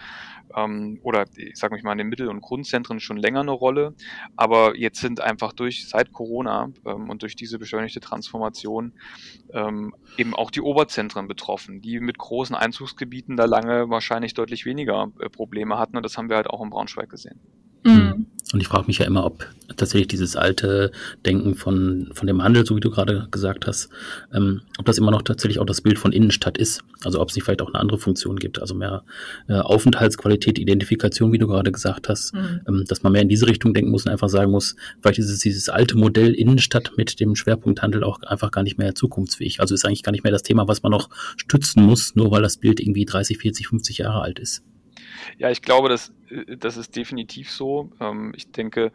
[0.56, 3.96] ähm, oder ich sage mal in den Mittel- und Grundzentren schon länger eine Rolle.
[4.36, 8.94] Aber jetzt sind einfach durch seit Corona ähm, und durch diese beschleunigte Transformation
[9.54, 15.12] ähm, eben auch die Oberzentren betroffen, die mit großen Einzugsgebieten da lange wahrscheinlich deutlich weniger
[15.20, 15.98] äh, Probleme hatten.
[15.98, 17.40] Und das haben wir halt auch in Braunschweig gesehen.
[18.54, 20.92] Und ich frage mich ja immer, ob tatsächlich dieses alte
[21.26, 23.90] Denken von, von dem Handel, so wie du gerade gesagt hast,
[24.34, 26.84] ähm, ob das immer noch tatsächlich auch das Bild von Innenstadt ist.
[27.04, 29.04] Also ob es nicht vielleicht auch eine andere Funktion gibt, also mehr
[29.48, 32.62] äh, Aufenthaltsqualität, Identifikation, wie du gerade gesagt hast, mhm.
[32.68, 35.30] ähm, dass man mehr in diese Richtung denken muss und einfach sagen muss, vielleicht ist
[35.30, 39.60] es dieses alte Modell Innenstadt mit dem Schwerpunkt Handel auch einfach gar nicht mehr zukunftsfähig.
[39.60, 42.44] Also ist eigentlich gar nicht mehr das Thema, was man noch stützen muss, nur weil
[42.44, 44.64] das Bild irgendwie 30, 40, 50 Jahre alt ist.
[45.38, 47.92] Ja, ich glaube, das, äh, das ist definitiv so.
[48.00, 48.92] Ähm, ich denke,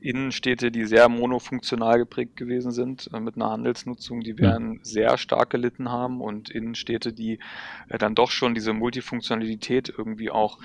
[0.00, 4.80] Innenstädte, die sehr monofunktional geprägt gewesen sind, äh, mit einer Handelsnutzung, die werden ja.
[4.82, 7.40] sehr stark gelitten haben und Innenstädte, die
[7.88, 10.58] äh, dann doch schon diese Multifunktionalität irgendwie auch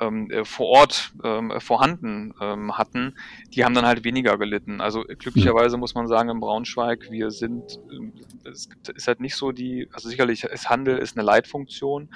[0.00, 3.14] ähm, vor Ort ähm, vorhanden ähm, hatten,
[3.52, 4.80] die haben dann halt weniger gelitten.
[4.80, 7.78] Also glücklicherweise muss man sagen, in Braunschweig, wir sind,
[8.44, 12.10] es ist halt nicht so die, also sicherlich ist Handel ist eine Leitfunktion.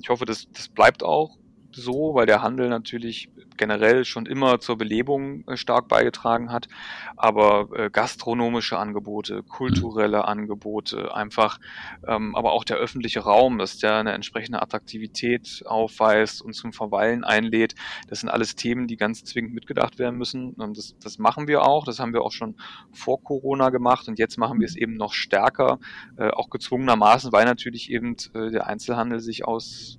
[0.00, 1.36] Ich hoffe, das, das bleibt auch
[1.70, 6.68] so, weil der Handel natürlich generell schon immer zur Belebung äh, stark beigetragen hat.
[7.16, 11.58] Aber äh, gastronomische Angebote, kulturelle Angebote, einfach,
[12.06, 17.24] ähm, aber auch der öffentliche Raum, dass der eine entsprechende Attraktivität aufweist und zum Verweilen
[17.24, 17.74] einlädt,
[18.08, 20.54] das sind alles Themen, die ganz zwingend mitgedacht werden müssen.
[20.74, 21.84] Das, das machen wir auch.
[21.84, 22.56] Das haben wir auch schon
[22.92, 25.78] vor Corona gemacht und jetzt machen wir es eben noch stärker,
[26.16, 29.98] äh, auch gezwungenermaßen, weil natürlich eben äh, der Einzelhandel sich aus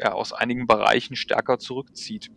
[0.00, 2.30] ja, aus einigen Bereichen stärker zurückzieht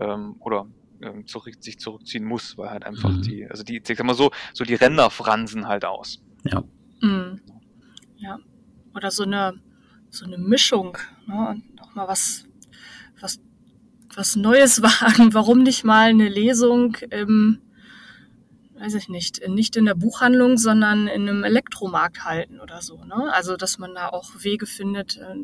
[0.00, 0.66] ähm, oder
[1.02, 3.22] ähm, zurück, sich zurückziehen muss, weil halt einfach mhm.
[3.22, 6.22] die, also die, ich sag mal so, so die Ränder fransen halt aus.
[6.44, 6.64] Ja.
[7.00, 7.40] Mhm.
[8.16, 8.38] Ja.
[8.94, 9.54] Oder so eine,
[10.10, 11.62] so eine Mischung, ne?
[11.76, 12.44] Noch mal was,
[13.20, 13.40] was,
[14.14, 15.34] was Neues wagen.
[15.34, 17.60] Warum nicht mal eine Lesung im,
[18.78, 23.04] weiß ich nicht, nicht in der Buchhandlung, sondern in einem Elektromarkt halten oder so.
[23.04, 23.32] Ne?
[23.32, 25.34] Also, dass man da auch Wege findet, äh,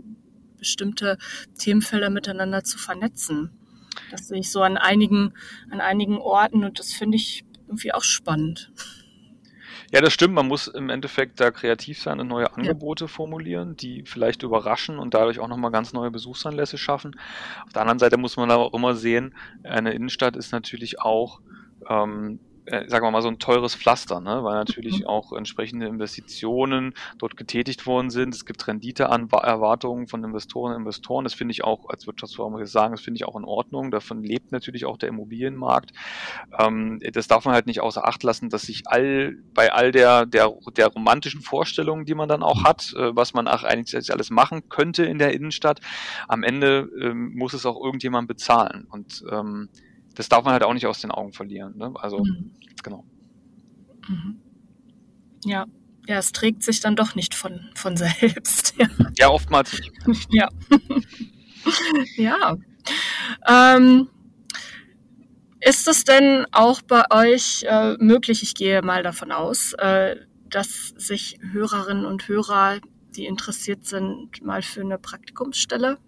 [0.62, 1.18] bestimmte
[1.58, 3.50] Themenfelder miteinander zu vernetzen.
[4.10, 5.34] Das sehe ich so an einigen,
[5.70, 8.72] an einigen Orten und das finde ich irgendwie auch spannend.
[9.92, 10.34] Ja, das stimmt.
[10.34, 13.08] Man muss im Endeffekt da kreativ sein und neue Angebote ja.
[13.08, 17.14] formulieren, die vielleicht überraschen und dadurch auch nochmal ganz neue Besuchsanlässe schaffen.
[17.66, 21.40] Auf der anderen Seite muss man aber auch immer sehen, eine Innenstadt ist natürlich auch
[21.90, 24.44] ähm, äh, sagen wir mal, so ein teures Pflaster, ne?
[24.44, 25.06] weil natürlich mhm.
[25.06, 28.34] auch entsprechende Investitionen dort getätigt worden sind.
[28.34, 31.24] Es gibt Renditeerwartungen von Investoren und Investoren.
[31.24, 33.90] Das finde ich auch, als Wirtschaftsfonds muss ich sagen, das finde ich auch in Ordnung.
[33.90, 35.92] Davon lebt natürlich auch der Immobilienmarkt.
[36.58, 40.26] Ähm, das darf man halt nicht außer Acht lassen, dass sich all bei all der,
[40.26, 44.30] der, der romantischen Vorstellungen, die man dann auch hat, äh, was man auch eigentlich alles
[44.30, 45.80] machen könnte in der Innenstadt,
[46.28, 48.86] am Ende ähm, muss es auch irgendjemand bezahlen.
[48.88, 49.68] Und ähm,
[50.14, 51.76] das darf man halt auch nicht aus den Augen verlieren.
[51.76, 51.92] Ne?
[51.96, 52.52] Also, mhm.
[52.82, 53.04] genau.
[54.08, 54.40] Mhm.
[55.44, 55.66] Ja.
[56.08, 58.74] Ja, es trägt sich dann doch nicht von, von selbst.
[58.78, 58.86] Ja,
[59.18, 59.92] ja oftmals nicht.
[60.30, 60.48] Ja.
[62.16, 62.56] ja.
[63.48, 64.08] Ähm,
[65.60, 70.16] ist es denn auch bei euch äh, möglich, ich gehe mal davon aus, äh,
[70.48, 75.98] dass sich Hörerinnen und Hörer, die interessiert sind, mal für eine Praktikumsstelle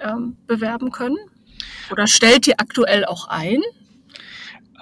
[0.00, 1.16] ähm, bewerben können?
[1.90, 3.60] Oder stellt ihr aktuell auch ein?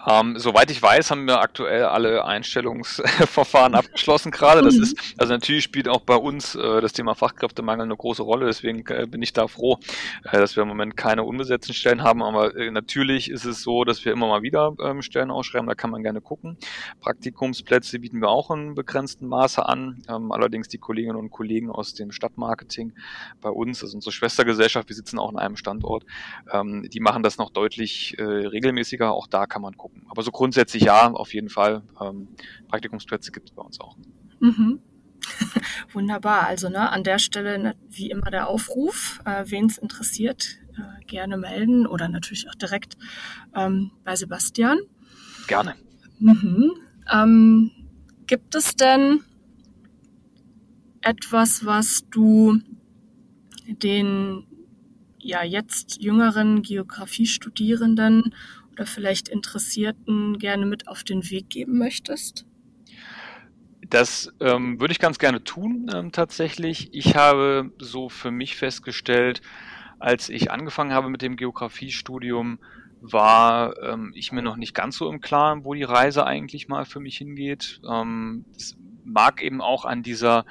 [0.06, 4.62] Ähm, soweit ich weiß, haben wir aktuell alle Einstellungsverfahren abgeschlossen gerade.
[4.62, 4.82] Das mhm.
[4.82, 8.46] ist, also natürlich spielt auch bei uns äh, das Thema Fachkräftemangel eine große Rolle.
[8.46, 9.78] Deswegen äh, bin ich da froh,
[10.24, 12.22] äh, dass wir im Moment keine unbesetzten Stellen haben.
[12.22, 15.68] Aber äh, natürlich ist es so, dass wir immer mal wieder ähm, Stellen ausschreiben.
[15.68, 16.56] Da kann man gerne gucken.
[17.00, 20.02] Praktikumsplätze bieten wir auch in begrenztem Maße an.
[20.08, 22.92] Ähm, allerdings die Kolleginnen und Kollegen aus dem Stadtmarketing
[23.40, 26.04] bei uns, also unsere Schwestergesellschaft, wir sitzen auch in einem Standort,
[26.52, 29.12] ähm, die machen das noch deutlich äh, regelmäßiger.
[29.12, 30.10] Auch da kann man gucken gucken.
[30.10, 31.82] Aber so grundsätzlich ja, auf jeden Fall.
[32.00, 32.28] Ähm,
[32.68, 33.96] Praktikumsplätze gibt es bei uns auch.
[34.40, 34.80] Mhm.
[35.92, 36.46] Wunderbar.
[36.46, 41.04] Also ne, an der Stelle ne, wie immer der Aufruf, äh, wen es interessiert, äh,
[41.04, 42.96] gerne melden oder natürlich auch direkt
[43.54, 44.78] ähm, bei Sebastian.
[45.46, 45.74] Gerne.
[46.18, 46.72] Mhm.
[47.12, 47.70] Ähm,
[48.26, 49.20] gibt es denn
[51.00, 52.60] etwas, was du
[53.66, 54.46] den
[55.18, 58.34] ja jetzt jüngeren Geografiestudierenden
[58.72, 62.46] oder vielleicht Interessierten gerne mit auf den Weg geben möchtest?
[63.88, 66.88] Das ähm, würde ich ganz gerne tun, ähm, tatsächlich.
[66.92, 69.42] Ich habe so für mich festgestellt,
[69.98, 72.58] als ich angefangen habe mit dem Geografiestudium,
[73.02, 76.84] war ähm, ich mir noch nicht ganz so im Klaren, wo die Reise eigentlich mal
[76.84, 77.80] für mich hingeht.
[77.88, 80.46] Ähm, es mag eben auch an dieser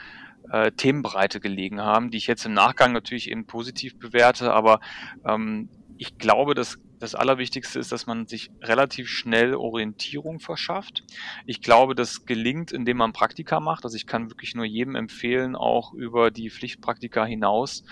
[0.51, 4.81] äh, Themenbreite gelegen haben, die ich jetzt im Nachgang natürlich eben positiv bewerte, aber
[5.25, 11.04] ähm, ich glaube, dass das Allerwichtigste ist, dass man sich relativ schnell Orientierung verschafft.
[11.48, 13.86] Ich glaube, das gelingt, indem man Praktika macht.
[13.86, 17.84] Also ich kann wirklich nur jedem empfehlen, auch über die Pflichtpraktika hinaus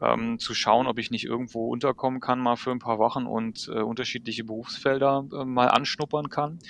[0.00, 3.68] ähm, zu schauen, ob ich nicht irgendwo unterkommen kann, mal für ein paar Wochen und
[3.68, 6.60] äh, unterschiedliche Berufsfelder äh, mal anschnuppern kann.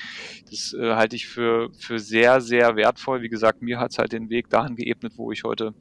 [0.50, 3.20] Das äh, halte ich für, für sehr, sehr wertvoll.
[3.20, 5.74] Wie gesagt, mir hat es halt den Weg dahin geebnet, wo ich heute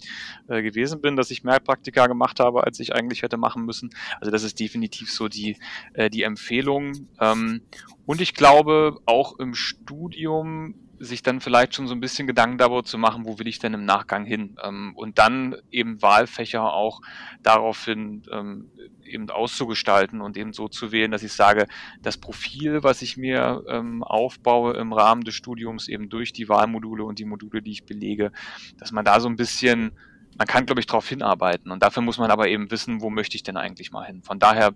[0.50, 3.91] äh, gewesen bin, dass ich mehr Praktika gemacht habe, als ich eigentlich hätte machen müssen.
[4.19, 5.56] Also das ist definitiv so die
[6.01, 7.07] äh, die Empfehlung.
[7.19, 7.61] Ähm,
[8.05, 12.83] und ich glaube, auch im Studium sich dann vielleicht schon so ein bisschen Gedanken darüber
[12.83, 14.55] zu machen, wo will ich denn im Nachgang hin?
[14.63, 17.01] Ähm, und dann eben Wahlfächer auch
[17.41, 18.69] daraufhin ähm,
[19.03, 21.67] eben auszugestalten und eben so zu wählen, dass ich sage,
[22.01, 27.03] das Profil, was ich mir ähm, aufbaue im Rahmen des Studiums, eben durch die Wahlmodule
[27.03, 28.31] und die Module, die ich belege,
[28.77, 29.91] dass man da so ein bisschen
[30.37, 31.71] man kann, glaube ich, darauf hinarbeiten.
[31.71, 34.23] Und dafür muss man aber eben wissen, wo möchte ich denn eigentlich mal hin.
[34.23, 34.73] Von daher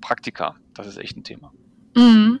[0.00, 0.56] Praktika.
[0.74, 1.52] Das ist echt ein Thema.
[1.96, 2.40] Mhm.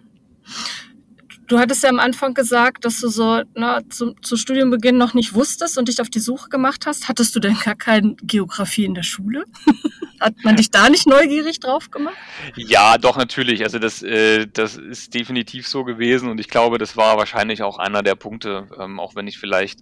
[1.46, 5.34] Du hattest ja am Anfang gesagt, dass du so na, zu, zu Studienbeginn noch nicht
[5.34, 7.08] wusstest und dich auf die Suche gemacht hast.
[7.08, 9.44] Hattest du denn gar keine Geografie in der Schule?
[10.20, 12.16] Hat man dich da nicht neugierig drauf gemacht?
[12.56, 13.62] Ja, doch, natürlich.
[13.62, 17.78] Also das, äh, das ist definitiv so gewesen und ich glaube, das war wahrscheinlich auch
[17.78, 19.80] einer der Punkte, ähm, auch wenn ich vielleicht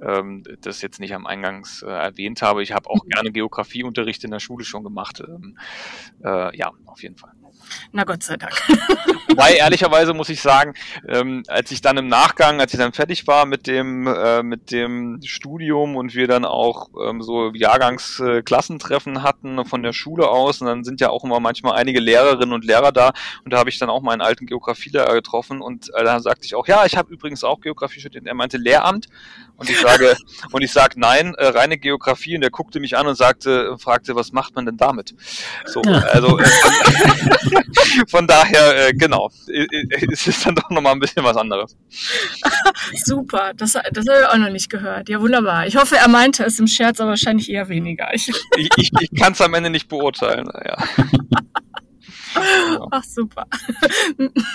[0.00, 2.62] ähm, das jetzt nicht am Eingangs äh, erwähnt habe.
[2.62, 3.08] Ich habe auch mhm.
[3.10, 5.20] gerne Geografieunterricht in der Schule schon gemacht.
[5.20, 5.58] Ähm,
[6.24, 7.32] äh, ja, auf jeden Fall.
[7.92, 8.52] Na Gott sei Dank.
[9.28, 10.74] Wobei, ehrlicherweise muss ich sagen,
[11.08, 14.70] ähm, als ich dann im Nachgang, als ich dann fertig war mit dem, äh, mit
[14.70, 20.60] dem Studium und wir dann auch ähm, so Jahrgangsklassentreffen äh, hatten von der Schule aus,
[20.60, 23.12] und dann sind ja auch immer manchmal einige Lehrerinnen und Lehrer da,
[23.44, 26.54] und da habe ich dann auch meinen alten Geografielehrer getroffen und äh, da sagte ich
[26.54, 28.26] auch, ja, ich habe übrigens auch Geografie studiert.
[28.26, 29.08] Er meinte Lehramt
[29.56, 30.16] und ich sage,
[30.52, 32.36] und ich sage, nein, äh, reine Geografie.
[32.36, 35.14] Und er guckte mich an und sagte, fragte, was macht man denn damit?
[35.66, 36.44] So, also äh,
[38.08, 39.30] von, daher, äh, genau,
[40.10, 41.76] es ist dann doch nochmal ein bisschen was anderes.
[43.04, 45.08] Super, das, das habe ich auch noch nicht gehört.
[45.08, 45.66] Ja, wunderbar.
[45.66, 48.12] Ich hoffe, er meinte es im Scherz, aber wahrscheinlich eher weniger.
[48.12, 50.48] Ich, ich, ich, ich kann es am Ende nicht beurteilen.
[50.64, 50.76] Ja.
[52.90, 53.46] Ach super.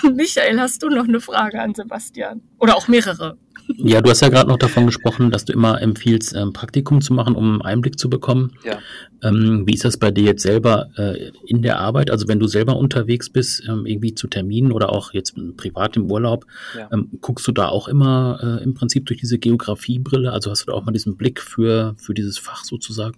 [0.02, 2.40] Michael, hast du noch eine Frage an Sebastian?
[2.58, 3.36] Oder auch mehrere?
[3.76, 7.00] Ja, du hast ja gerade noch davon gesprochen, dass du immer empfiehlst, ein ähm, Praktikum
[7.00, 8.52] zu machen, um einen Einblick zu bekommen.
[8.64, 8.78] Ja.
[9.22, 12.10] Ähm, wie ist das bei dir jetzt selber äh, in der Arbeit?
[12.10, 16.10] Also wenn du selber unterwegs bist, ähm, irgendwie zu Terminen oder auch jetzt privat im
[16.10, 16.46] Urlaub,
[16.76, 16.88] ja.
[16.92, 20.32] ähm, guckst du da auch immer äh, im Prinzip durch diese Geografiebrille?
[20.32, 23.16] Also hast du da auch mal diesen Blick für, für dieses Fach sozusagen?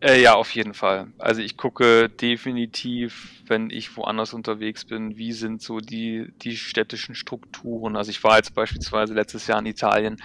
[0.00, 1.08] Äh, ja, auf jeden Fall.
[1.18, 7.14] Also ich gucke definitiv, wenn ich woanders unterwegs bin, wie sind so die, die städtischen
[7.14, 7.96] Strukturen.
[7.96, 10.22] Also ich war jetzt beispielsweise letztes Jahr in Italien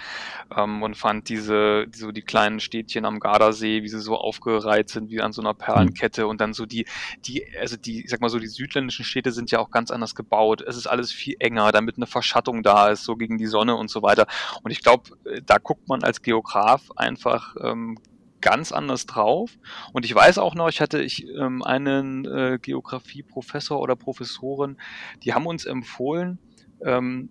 [0.56, 5.10] ähm, und fand diese, so die kleinen Städtchen am Gardasee, wie sie so aufgereiht sind,
[5.10, 6.86] wie an so einer Perlenkette und dann so die,
[7.24, 10.14] die, also die, ich sag mal so, die südländischen Städte sind ja auch ganz anders
[10.14, 10.62] gebaut.
[10.62, 13.90] Es ist alles viel enger, damit eine Verschattung da ist, so gegen die Sonne und
[13.90, 14.26] so weiter.
[14.62, 17.98] Und ich glaube, äh, da guckt man als Geograf einfach ähm,
[18.40, 19.50] ganz anders drauf.
[19.92, 24.76] Und ich weiß auch noch, ich hatte ich ähm, einen äh, Geografie-Professor oder Professorin,
[25.22, 26.38] die haben uns empfohlen,
[26.84, 27.30] ähm,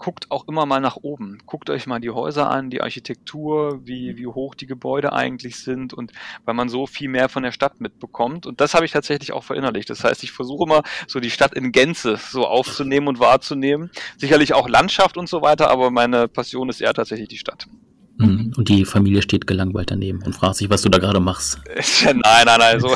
[0.00, 1.38] guckt auch immer mal nach oben.
[1.44, 5.92] Guckt euch mal die Häuser an, die Architektur, wie, wie hoch die Gebäude eigentlich sind
[5.92, 6.12] und
[6.44, 8.46] weil man so viel mehr von der Stadt mitbekommt.
[8.46, 9.90] Und das habe ich tatsächlich auch verinnerlicht.
[9.90, 13.90] Das heißt, ich versuche immer so die Stadt in Gänze so aufzunehmen und wahrzunehmen.
[14.16, 17.68] Sicherlich auch Landschaft und so weiter, aber meine Passion ist eher tatsächlich die Stadt.
[18.20, 18.52] Mhm.
[18.56, 21.58] Und die Familie steht gelangweilt daneben und fragt sich, was du da gerade machst.
[22.04, 22.94] nein, nein, nein, so,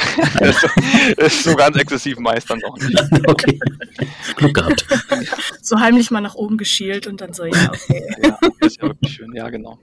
[1.16, 2.94] ist so ganz exzessiv meist dann noch nicht.
[3.26, 3.58] Okay,
[4.37, 4.87] Glück gehabt.
[5.62, 8.02] So heimlich mal nach oben geschielt und dann so, ja, okay.
[8.22, 9.79] Ja, ist ja wirklich schön, ja, genau.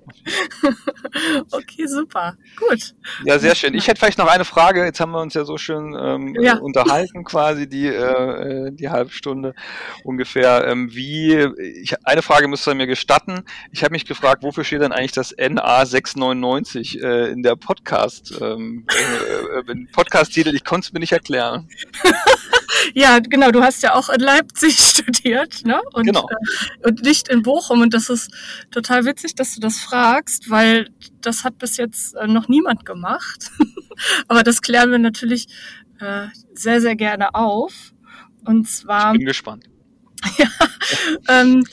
[1.51, 2.93] Okay, super, gut.
[3.25, 3.73] Ja, sehr schön.
[3.73, 4.85] Ich hätte vielleicht noch eine Frage.
[4.85, 6.57] Jetzt haben wir uns ja so schön ähm, ja.
[6.57, 9.53] unterhalten, quasi die, äh, äh, die halbe Stunde
[10.03, 10.67] ungefähr.
[10.67, 11.33] Ähm, wie,
[11.81, 13.43] ich, eine Frage müsst ihr mir gestatten.
[13.71, 17.55] Ich habe mich gefragt, wofür steht denn eigentlich das das NA 699 äh, in der
[17.55, 21.67] Podcast, ähm, äh, äh, Podcast-Titel, ich konnte es mir nicht erklären.
[22.93, 25.81] ja, genau, du hast ja auch in Leipzig studiert, ne?
[25.93, 26.27] Und, genau.
[26.81, 27.81] Äh, und nicht in Bochum.
[27.81, 28.31] Und das ist
[28.71, 30.89] total witzig, dass du das fragst, weil
[31.21, 33.51] das hat bis jetzt äh, noch niemand gemacht.
[34.27, 35.47] Aber das klären wir natürlich
[35.99, 37.93] äh, sehr, sehr gerne auf.
[38.45, 39.13] Und zwar.
[39.13, 39.65] Ich bin gespannt.
[40.37, 40.47] ja,
[41.27, 41.63] ähm,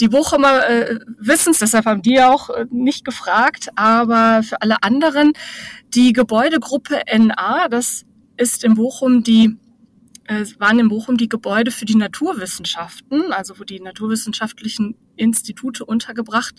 [0.00, 4.82] die Bochumer äh, wissen es, deshalb haben die auch äh, nicht gefragt, aber für alle
[4.82, 5.32] anderen,
[5.94, 8.04] die Gebäudegruppe NA, das
[8.36, 9.56] ist in Bochum die
[10.26, 16.54] äh, waren in Bochum die Gebäude für die Naturwissenschaften, also wo die naturwissenschaftlichen Institute untergebracht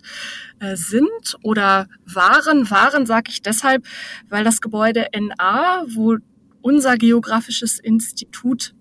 [0.59, 2.69] äh, sind oder waren.
[2.69, 3.85] Waren sage ich deshalb,
[4.29, 6.17] weil das Gebäude NA, wo
[6.61, 8.75] unser geografisches Institut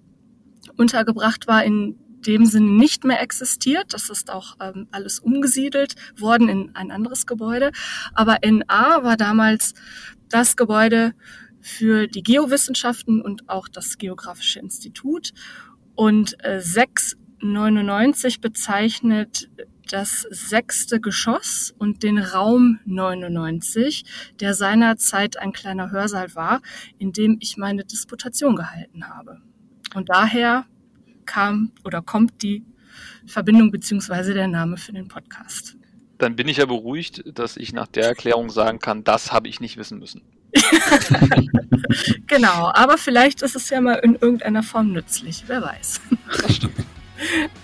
[0.76, 3.92] untergebracht war, in dem Sinne nicht mehr existiert.
[3.92, 7.70] Das ist auch ähm, alles umgesiedelt worden in ein anderes Gebäude.
[8.14, 9.74] Aber NA war damals
[10.28, 11.14] das Gebäude
[11.60, 15.32] für die Geowissenschaften und auch das Geografische Institut.
[15.94, 19.48] Und äh, 699 bezeichnet
[19.90, 24.04] das sechste Geschoss und den Raum 99,
[24.40, 26.60] der seinerzeit ein kleiner Hörsaal war,
[26.98, 29.40] in dem ich meine Disputation gehalten habe.
[29.94, 30.66] Und daher
[31.26, 32.64] kam oder kommt die
[33.26, 35.76] Verbindung beziehungsweise der Name für den Podcast.
[36.18, 39.60] Dann bin ich ja beruhigt, dass ich nach der Erklärung sagen kann, das habe ich
[39.60, 40.22] nicht wissen müssen.
[42.26, 46.00] genau, aber vielleicht ist es ja mal in irgendeiner Form nützlich, wer weiß.
[46.40, 46.74] Das stimmt.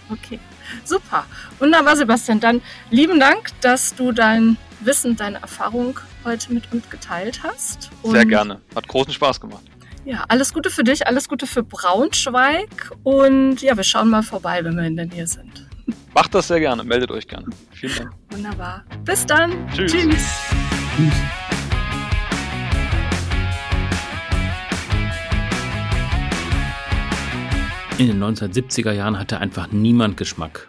[0.08, 0.38] Okay,
[0.84, 1.26] super.
[1.58, 2.40] Wunderbar, Sebastian.
[2.40, 7.90] Dann lieben Dank, dass du dein Wissen, deine Erfahrung heute mit uns geteilt hast.
[8.04, 8.60] Sehr gerne.
[8.74, 9.64] Hat großen Spaß gemacht.
[10.04, 14.64] Ja, alles Gute für dich, alles Gute für Braunschweig und ja, wir schauen mal vorbei,
[14.64, 15.68] wenn wir in der Nähe sind.
[16.14, 17.46] Macht das sehr gerne, meldet euch gerne.
[17.72, 18.12] Vielen Dank.
[18.30, 18.84] Wunderbar.
[19.04, 19.68] Bis dann.
[19.74, 19.92] Tschüss.
[19.92, 20.14] Tschüss.
[20.96, 21.12] Tschüss.
[27.98, 30.68] In den 1970er Jahren hatte einfach niemand Geschmack.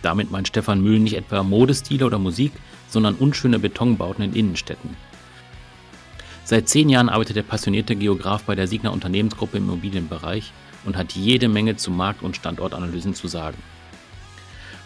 [0.00, 2.52] Damit meint Stefan Mühl nicht etwa Modestile oder Musik,
[2.88, 4.96] sondern unschöne Betonbauten in Innenstädten.
[6.44, 10.52] Seit zehn Jahren arbeitet der passionierte Geograf bei der Signa Unternehmensgruppe im Immobilienbereich
[10.84, 13.56] und hat jede Menge zu Markt- und Standortanalysen zu sagen.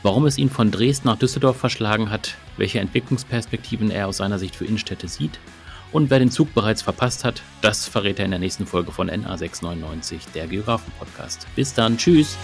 [0.04, 4.54] Warum es ihn von Dresden nach Düsseldorf verschlagen hat, welche Entwicklungsperspektiven er aus seiner Sicht
[4.54, 5.40] für Innenstädte sieht
[5.90, 9.10] und wer den Zug bereits verpasst hat, das verrät er in der nächsten Folge von
[9.10, 11.48] NA699, der Geografen-Podcast.
[11.56, 12.36] Bis dann, tschüss!